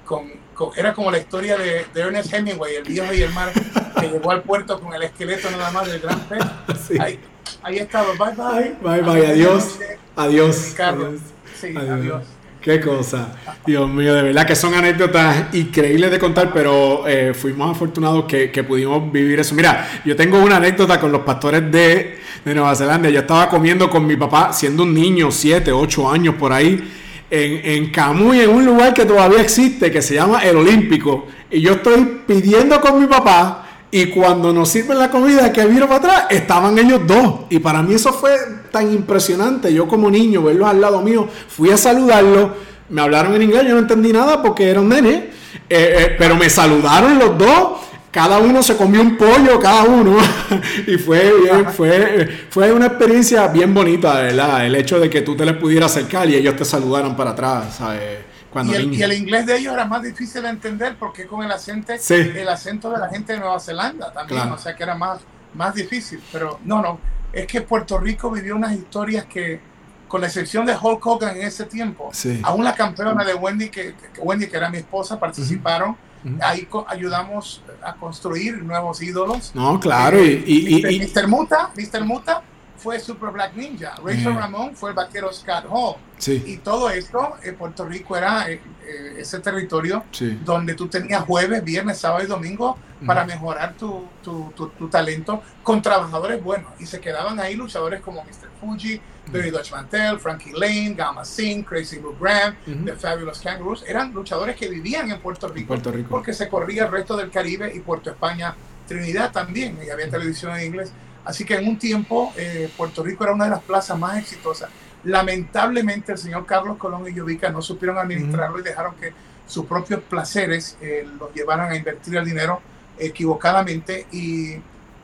[0.06, 0.32] Con,
[0.76, 3.52] era como la historia de, Ernest Hemingway, el viejo y el mar,
[4.00, 7.00] que llegó al puerto con el esqueleto nada más del gran pez.
[7.00, 7.20] Ahí,
[7.62, 8.76] ahí estaba, bye bye.
[8.82, 9.80] Bye bye, adiós.
[10.16, 10.80] Adiós.
[10.80, 11.22] adiós.
[11.60, 12.24] Sí, adiós.
[12.68, 13.30] Qué cosa.
[13.66, 18.66] Dios mío, de verdad que son anécdotas increíbles de contar, pero eh, fuimos afortunados que,
[18.68, 19.56] pudimos vivir eso.
[19.56, 23.10] Mira, yo tengo una anécdota con los pastores de, Nueva Zelanda.
[23.10, 26.92] Yo estaba comiendo con mi papá, siendo un niño, 7, 8 años por ahí,
[27.32, 31.28] en, en Camuy, en un lugar que todavía existe, que se llama El Olímpico.
[31.50, 35.88] Y yo estoy pidiendo con mi papá y cuando nos sirven la comida que vino
[35.88, 37.46] para atrás, estaban ellos dos.
[37.50, 38.32] Y para mí eso fue
[38.70, 39.74] tan impresionante.
[39.74, 42.52] Yo como niño, verlos al lado mío, fui a saludarlos.
[42.90, 45.30] Me hablaron en inglés, yo no entendí nada porque eran nene.
[45.70, 47.82] Eh, eh, pero me saludaron los dos.
[48.12, 50.18] Cada uno se comió un pollo, cada uno.
[50.88, 54.66] y fue bien, fue, fue una experiencia bien bonita, ¿verdad?
[54.66, 57.76] El hecho de que tú te les pudieras acercar y ellos te saludaran para atrás,
[57.78, 58.27] ¿sabes?
[58.66, 62.50] Y, el, inglés de ellos era más difícil de entender porque con el acento, el
[62.50, 65.20] acento de la gente de Nueva Zelanda también, o sea que era más,
[65.54, 66.22] más difícil.
[66.32, 67.00] Pero no, no,
[67.34, 69.60] es que Puerto Rico vivió unas historias que,
[70.08, 72.12] con la excepción de Hulk Hogan en ese tiempo,
[72.44, 75.96] aún la campeona de Wendy, que, Wendy, que era mi esposa, participaron.
[76.42, 79.52] Ahí ayudamos a construir nuevos ídolos.
[79.54, 80.24] No, claro.
[80.24, 81.28] y, y, Mr.
[81.28, 82.04] Muta, Mr.
[82.04, 82.42] Muta
[82.78, 85.96] fue Super Black Ninja, Rachel Ramón fue el vaquero Scott Hall.
[86.26, 90.04] Y todo esto en Puerto Rico era eh, eh, ese territorio
[90.44, 95.82] donde tú tenías jueves, viernes, sábado y domingo para mejorar tu, tu, tu, talento con
[95.82, 96.72] trabajadores buenos.
[96.80, 98.50] Y se quedaban ahí luchadores como Mr.
[98.60, 99.00] Fuji,
[99.32, 102.56] Billy Dutch Mantel, Frankie Lane, Gamma Singh, Crazy Blue Graham,
[102.86, 103.84] The Fabulous Kangaroos.
[103.88, 106.10] Eran luchadores que vivían en Puerto Rico, Puerto Rico.
[106.10, 108.56] porque se corría el resto del Caribe y Puerto España,
[108.88, 110.92] Trinidad también, y había televisión en inglés.
[111.26, 114.70] Así que en un tiempo eh, Puerto Rico era una de las plazas más exitosas.
[115.04, 119.14] Lamentablemente el señor Carlos Colón y Llovica no supieron administrarlo y dejaron que
[119.46, 122.62] sus propios placeres eh, los llevaran a invertir el dinero
[122.98, 124.56] equivocadamente y,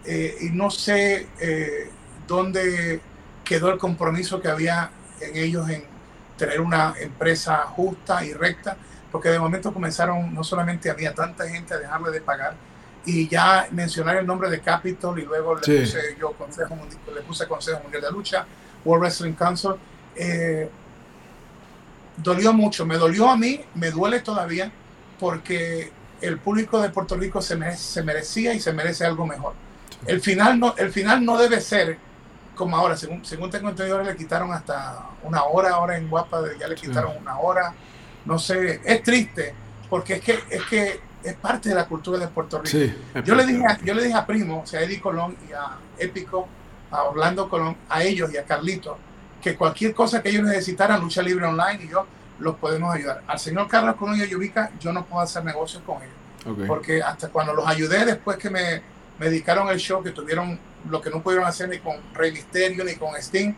[0.06, 1.28] eh, y no sé
[2.28, 3.02] dónde
[3.44, 4.90] quedó el compromiso que había
[5.20, 5.84] en ellos en
[6.38, 8.76] tener una empresa justa y recta,
[9.12, 12.56] porque de momento comenzaron, no solamente había tanta gente a dejarle de pagar,
[13.06, 16.78] y ya mencionar el nombre de Capitol y luego le puse yo consejo,
[17.14, 18.46] le puse Consejo Mundial de Lucha,
[18.86, 19.74] World Wrestling Council.
[20.16, 20.70] Eh,
[22.18, 24.72] dolió mucho, me dolió a mí, me duele todavía
[25.20, 25.92] porque
[26.22, 29.54] el público de Puerto Rico se, se merecía y se merece algo mejor.
[30.06, 31.98] El final no, el final no debe ser
[32.56, 36.68] como ahora, según, según tengo entendido, le quitaron hasta una hora, ahora en Guapa ya
[36.68, 37.74] le quitaron una hora,
[38.26, 39.54] no sé, es triste,
[39.90, 42.94] porque es que, es que es parte de la cultura de Puerto Rico.
[43.24, 45.54] yo, le dije a, yo le dije a Primo, o sea, a Eddie Colón y
[45.54, 46.48] a Épico,
[46.92, 48.98] a Orlando Colón, a ellos y a Carlito,
[49.42, 52.06] que cualquier cosa que ellos necesitaran, lucha libre online y yo,
[52.40, 53.24] los podemos ayudar.
[53.28, 56.68] Al señor Carlos Colón y a Yubica, yo no puedo hacer negocios con ellos.
[56.68, 58.82] Porque hasta cuando los ayudé, después que me,
[59.18, 60.60] me dedicaron el show, que tuvieron
[60.90, 63.54] lo que no pudieron hacer ni con Rey Misterio ni con Sting,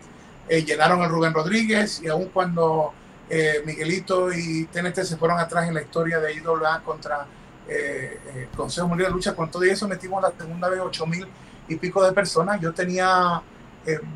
[0.48, 2.94] eh, llenaron a Rubén Rodríguez y aun cuando
[3.30, 7.26] eh, Miguelito y TNT se fueron atrás en la historia de IWA contra
[7.68, 11.28] eh, Consejo Mundial de Lucha, con todo eso metimos la segunda vez 8 mil
[11.68, 12.60] y pico de personas.
[12.62, 13.42] Yo tenía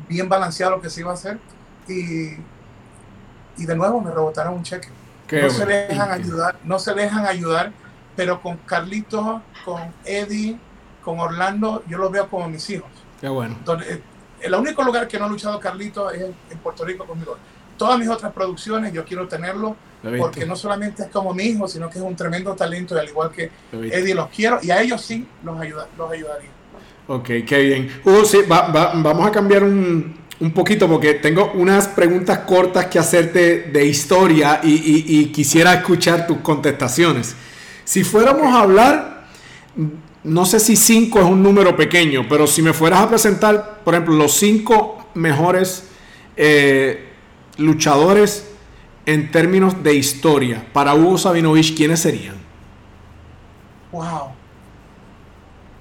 [0.08, 1.38] bien balanceado lo que se iba a hacer
[1.86, 2.36] y,
[3.56, 4.88] y de nuevo me rebotaron un cheque.
[5.30, 7.72] no se dejan ayudar, no se dejan ayudar,
[8.16, 10.58] pero con Carlitos, con Eddie,
[11.04, 12.90] con Orlando, yo los veo como mis hijos.
[13.20, 13.56] Qué bueno.
[13.64, 14.02] Donde,
[14.40, 17.36] el único lugar que no ha luchado Carlito es en Puerto Rico conmigo.
[17.80, 19.74] Todas mis otras producciones yo quiero tenerlo
[20.18, 23.08] porque no solamente es como mi hijo, sino que es un tremendo talento y al
[23.08, 26.50] igual que Eddie los quiero y a ellos sí los, ayuda, los ayudaría.
[27.06, 27.90] Ok, qué bien.
[28.26, 33.86] sí, vamos a cambiar un, un, poquito porque tengo unas preguntas cortas que hacerte de
[33.86, 37.34] historia y, y quisiera escuchar tus contestaciones.
[37.84, 39.24] Si fuéramos a hablar
[40.22, 43.94] no sé si 5 es un número pequeño, pero si me fueras a presentar, por
[43.94, 45.84] ejemplo, los 5 mejores
[46.36, 47.09] eh,
[47.60, 48.48] luchadores
[49.06, 52.36] en términos de historia para Hugo Sabinovich, ¿quiénes serían?
[53.92, 54.32] Wow.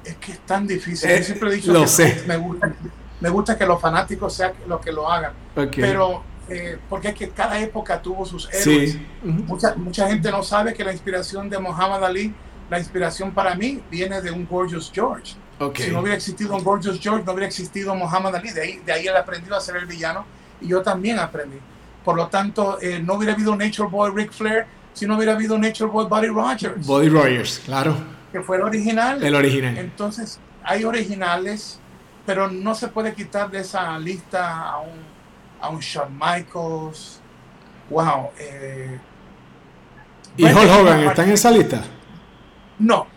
[0.04, 1.10] Es que es tan difícil.
[1.10, 2.24] Yo eh, siempre he dicho lo que sé.
[2.28, 2.74] Me, gusta,
[3.20, 5.34] me gusta que los fanáticos sean los que lo hagan.
[5.54, 8.98] Pero eh, porque es que cada época tuvo sus héroes.
[9.24, 12.34] mucha, mucha gente no sabe que la inspiración de Muhammad Ali
[12.70, 15.36] la inspiración para mí viene de un Gorgeous George.
[15.76, 18.52] Si no hubiera existido un Gorgeous George, no hubiera existido Muhammad Ali.
[18.52, 20.26] De ahí, de ahí él aprendió a ser el villano
[20.62, 21.58] y yo también aprendí.
[22.04, 25.58] Por lo tanto, eh, no hubiera habido Nature Boy Ric Flair si no hubiera habido
[25.58, 26.86] Nature Boy Buddy Rogers.
[26.86, 27.96] Buddy Rogers, claro.
[28.32, 29.24] Que fue el original.
[29.24, 29.78] El original.
[29.78, 31.80] Entonces, hay originales,
[32.26, 35.00] pero no se puede quitar de esa lista a un,
[35.62, 37.22] a un Shawn Michaels.
[37.90, 38.30] Wow.
[38.38, 39.00] Eh,
[40.38, 41.82] ¿Y Hulk Hogan está en esa lista?
[42.78, 43.08] No.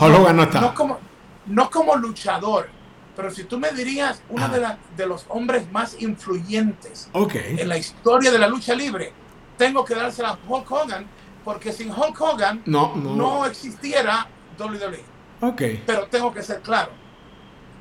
[0.00, 0.60] no, no está.
[0.60, 0.98] No como,
[1.46, 2.68] no como luchador,
[3.14, 8.30] pero si tú me dirías uno de, de, los hombres más influyentes en la historia
[8.30, 9.12] de la lucha libre,
[9.56, 11.06] tengo que dársela a Hulk Hogan,
[11.44, 13.46] porque sin Hulk Hogan no, no.
[13.46, 14.26] existiera
[14.58, 15.04] WWE.
[15.40, 15.82] Okay.
[15.86, 16.92] Pero tengo que ser claro,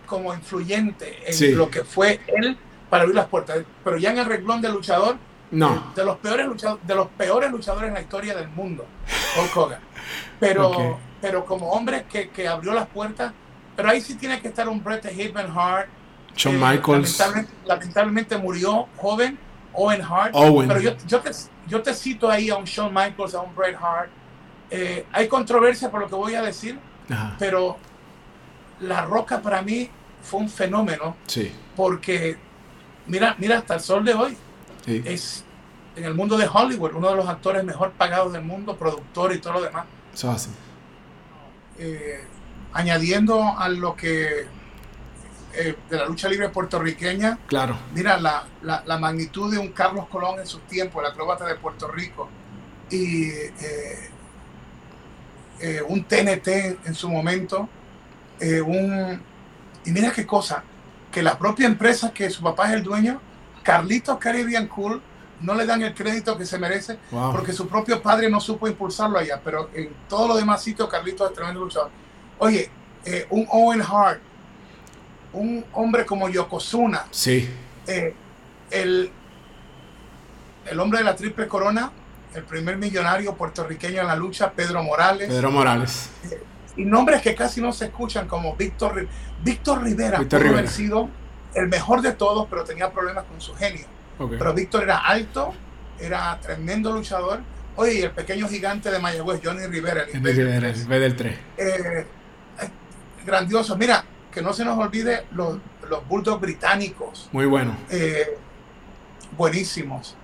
[0.06, 2.58] como influyente en lo que fue él
[2.90, 3.60] para abrir las puertas.
[3.84, 5.18] Pero ya en el reglón de luchador,
[5.52, 5.94] no.
[5.96, 8.86] de los peores luchadores, de los peores luchadores en la historia del mundo,
[9.38, 9.82] Hulk Hogan.
[10.40, 13.32] Pero pero como hombre que, que, abrió las puertas.
[13.76, 15.89] Pero ahí sí tiene que estar un Bret Hitman Hart.
[16.36, 17.24] Shawn eh, Michaels.
[17.65, 19.38] Lamentablemente, murió joven,
[19.74, 20.34] Owen Hart.
[20.34, 21.32] Pero yo, yo, te,
[21.67, 24.09] yo te cito ahí a un Shawn Michaels, a un Bret Hart.
[24.69, 26.80] Eh, hay controversia por lo que voy a decir,
[27.38, 27.78] pero
[28.80, 29.89] La Roca para mí
[30.22, 31.17] fue un fenómeno.
[31.28, 31.51] Sí.
[31.76, 32.38] Porque,
[33.07, 34.38] mira, mira, hasta el sol de hoy.
[34.86, 35.43] Es
[35.95, 39.39] en el mundo de Hollywood, uno de los actores mejor pagados del mundo, productor y
[39.39, 39.86] todo lo demás.
[40.13, 40.49] Eso así.
[41.78, 42.24] Eh,
[42.74, 44.47] añadiendo a lo que
[45.53, 47.39] eh, de la lucha libre puertorriqueña.
[47.47, 47.78] Claro.
[47.93, 51.89] Mira la, la, magnitud de un Carlos Colón en sus tiempos, el acróbata de Puerto
[51.89, 52.30] Rico,
[52.89, 54.09] y eh,
[55.88, 56.47] un TNT
[56.86, 57.67] en su momento,
[58.65, 59.22] un,
[59.86, 60.63] y mira qué cosa,
[61.11, 63.19] que la propia empresa que su papá es el dueño,
[63.61, 65.01] Carlitos Caribbean Cool,
[65.41, 66.97] no le dan el crédito que se merece
[67.32, 71.30] porque su propio padre no supo impulsarlo allá, pero en todos los demás sitios Carlitos
[71.30, 71.89] es tremendo luchador.
[72.44, 72.72] Oye,
[73.06, 74.20] eh, un Owen Hart,
[75.34, 77.48] un hombre como Yokozuna, sí.
[77.86, 78.16] Eh,
[78.72, 79.12] el,
[80.66, 81.92] el hombre de la triple corona,
[82.34, 85.28] el primer millonario puertorriqueño en la lucha, Pedro Morales.
[85.28, 86.10] Pedro Morales.
[86.32, 86.42] Eh,
[86.78, 89.08] y nombres que casi no se escuchan como Víctor,
[89.44, 90.68] Víctor Rivera, Víctor Rivera.
[90.68, 91.10] sido
[91.54, 93.86] el mejor de todos, pero tenía problemas con su genio.
[94.18, 95.54] Pero Víctor era alto,
[96.00, 97.42] era tremendo luchador.
[97.76, 100.06] Oye, el pequeño gigante de Mayagüez, Johnny Rivera.
[100.12, 101.39] El Rivera, el B del 3.
[101.58, 102.06] Eh,
[103.26, 103.76] grandioso.
[103.78, 105.57] Mira, que no se nos olvide los,
[105.89, 107.30] los Bulldogs británicos.
[107.32, 107.76] Muy bueno.
[107.89, 108.38] Eh,
[109.38, 110.15] buenísimos.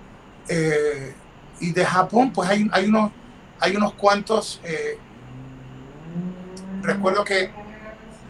[0.48, 1.14] Eh,
[1.60, 3.10] y de Japón, pues hay, hay, unos,
[3.60, 4.60] hay unos cuantos.
[6.82, 7.50] recuerdo que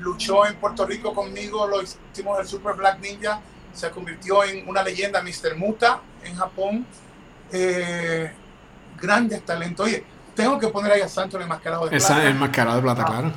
[0.00, 3.40] luchó en Puerto Rico conmigo, lo hicimos el Super Black Ninja
[3.78, 5.56] se convirtió en una leyenda, Mr.
[5.56, 6.86] Muta, en Japón.
[7.52, 8.30] Eh,
[9.00, 9.86] grandes talentos.
[9.86, 10.04] Oye,
[10.34, 12.22] tengo que poner ahí a Santo el enmascarado de plata.
[12.22, 13.32] el enmascarado de plata, ah, claro.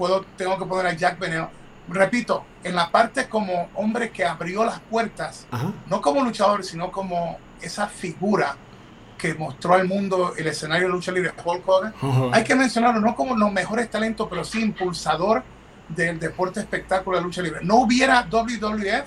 [0.00, 1.50] Puedo, tengo que poner a Jack Veneno.
[1.86, 5.46] Repito, en la parte como hombre que abrió las puertas,
[5.90, 8.56] no como luchador, sino como esa figura
[9.18, 11.94] que mostró al mundo el escenario de lucha libre, Hulk Hogan.
[12.32, 15.42] Hay que mencionarlo no como los mejores talentos, pero sí impulsador
[15.86, 17.60] del deporte espectáculo de lucha libre.
[17.62, 19.04] No hubiera WWF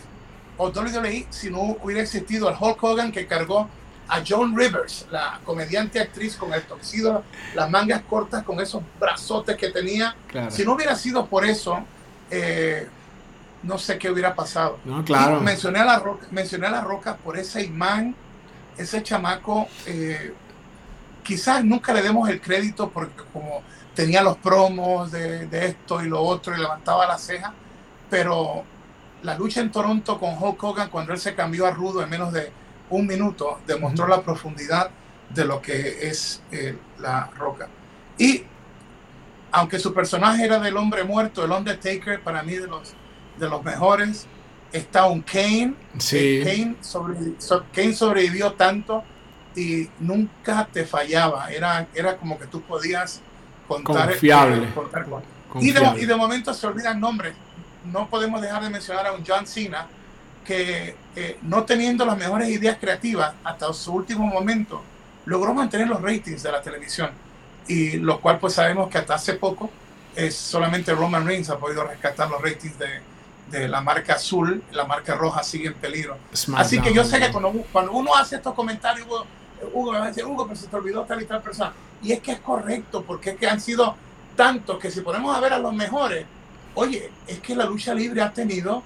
[0.57, 3.67] o WWE si no hubiera existido el Hulk Hogan que cargó
[4.07, 7.23] a Joan Rivers, la comediante actriz con el toxido,
[7.55, 10.15] las mangas cortas, con esos brazotes que tenía.
[10.49, 11.79] Si no hubiera sido por eso,
[12.29, 12.87] eh,
[13.63, 14.79] no sé qué hubiera pasado.
[14.85, 15.39] No, claro.
[15.39, 18.15] mencioné a la roca, mencioné a la roca por ese imán,
[18.77, 19.67] ese chamaco.
[19.85, 20.33] Eh,
[21.23, 23.63] quizás nunca le demos el crédito porque como
[23.95, 27.53] tenía los promos de, esto y lo otro y levantaba la ceja,
[28.09, 28.63] pero
[29.21, 32.33] la lucha en Toronto con Hulk Hogan cuando él se cambió a rudo en menos
[32.33, 32.51] de
[32.89, 34.91] un minuto demostró la profundidad
[35.29, 37.67] de lo que es eh, la roca.
[38.17, 38.43] Y
[39.51, 42.93] aunque su personaje era del hombre muerto, el Undertaker, para mí de los,
[43.37, 44.27] de los mejores,
[44.71, 45.75] está un Kane.
[45.99, 46.41] Sí.
[46.43, 46.75] Kane,
[47.73, 49.03] Kane sobrevivió tanto
[49.55, 51.51] y nunca te fallaba.
[51.51, 53.21] Era, era como que tú podías
[53.67, 54.09] contar.
[54.09, 54.67] Confiable.
[55.59, 57.35] Y, de, y de momento se olvidan nombres.
[57.85, 59.87] No podemos dejar de mencionar a un John Cena
[60.43, 64.81] que eh, no teniendo las mejores ideas creativas hasta su último momento,
[65.25, 67.11] logró mantener los ratings de la televisión.
[67.67, 69.69] Y lo cual pues sabemos que hasta hace poco
[70.15, 72.87] es solamente Roman Reigns ha podido rescatar los ratings de,
[73.49, 76.17] de la marca azul, la marca roja sigue en peligro.
[76.55, 79.07] Así que yo sé que cuando, cuando uno hace estos comentarios,
[79.71, 81.73] Hugo me va a decir, Hugo, pero se te olvidó tal y tal persona.
[82.01, 83.95] Y es que es correcto, porque es que han sido
[84.35, 86.25] tantos que si ponemos a ver a los mejores,
[86.75, 88.83] oye, es que la lucha libre ha tenido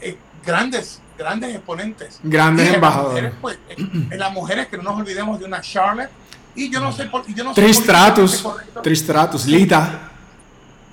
[0.00, 2.20] eh, grandes, grandes exponentes.
[2.22, 3.32] Grandes embajadores.
[3.40, 6.10] Pues, en las mujeres, que no nos olvidemos de una Charlotte.
[6.54, 8.46] Y yo no sé por yo no Tristratus,
[8.82, 10.10] Tristratus, Lita.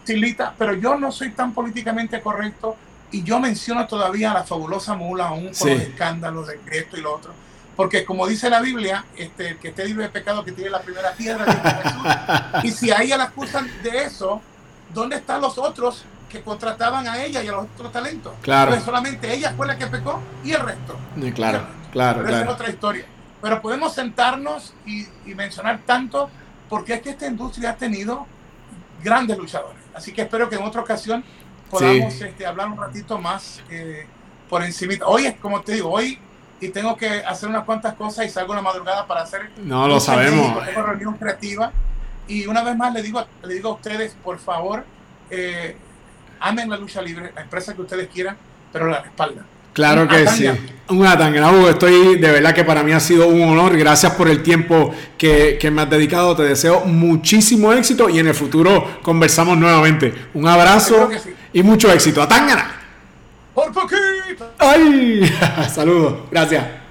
[0.04, 2.76] Sí, Lita, pero yo no soy tan políticamente correcto
[3.12, 7.02] y yo menciono todavía a la fabulosa mula, aún con los escándalos de esto y
[7.02, 7.34] lo otro
[7.76, 11.14] porque como dice la Biblia, este, que esté libre de pecado que tiene la primera
[11.14, 12.62] piedra.
[12.64, 14.42] y si a ella la acusan de eso,
[14.94, 18.34] ¿dónde están los otros que contrataban a ella y a los otros talentos?
[18.42, 18.72] Claro.
[18.72, 20.98] Pues solamente ella fue la que pecó y el resto.
[21.36, 21.62] claro,
[21.92, 22.24] claro.
[22.24, 23.06] Pero esa es otra historia.
[23.40, 25.06] Pero podemos sentarnos y,
[25.36, 26.30] mencionar tanto
[26.70, 28.26] porque es que esta industria ha tenido
[29.04, 29.82] grandes luchadores.
[29.94, 31.24] Así que espero que en otra ocasión
[31.70, 34.08] podamos este, hablar un ratito más eh,
[34.50, 34.94] por encima.
[35.06, 36.18] Hoy, es como te digo, hoy
[36.60, 39.52] y tengo que hacer unas cuantas cosas y salgo la madrugada para hacer.
[39.58, 40.66] No lo sabemos.
[40.66, 41.72] Tengo reunión creativa.
[42.28, 44.86] Y una vez más le digo, le digo a ustedes, por favor,
[45.30, 45.76] eh,
[46.44, 48.38] amen la lucha libre, la empresa que ustedes quieran,
[48.72, 49.46] pero la respaldan.
[49.74, 50.48] Claro que sí.
[50.90, 51.68] Un atanganabu.
[51.68, 53.76] Estoy de verdad que para mí ha sido un honor.
[53.76, 56.36] Gracias por el tiempo que, que, me has dedicado.
[56.36, 60.14] Te deseo muchísimo éxito y en el futuro conversamos nuevamente.
[60.36, 61.10] Un abrazo
[61.52, 62.22] y mucho éxito.
[62.22, 62.82] Atangana.
[63.56, 64.52] Por poquito.
[64.60, 65.24] ¡Ay!
[65.74, 66.18] Saludos.
[66.30, 66.83] Gracias.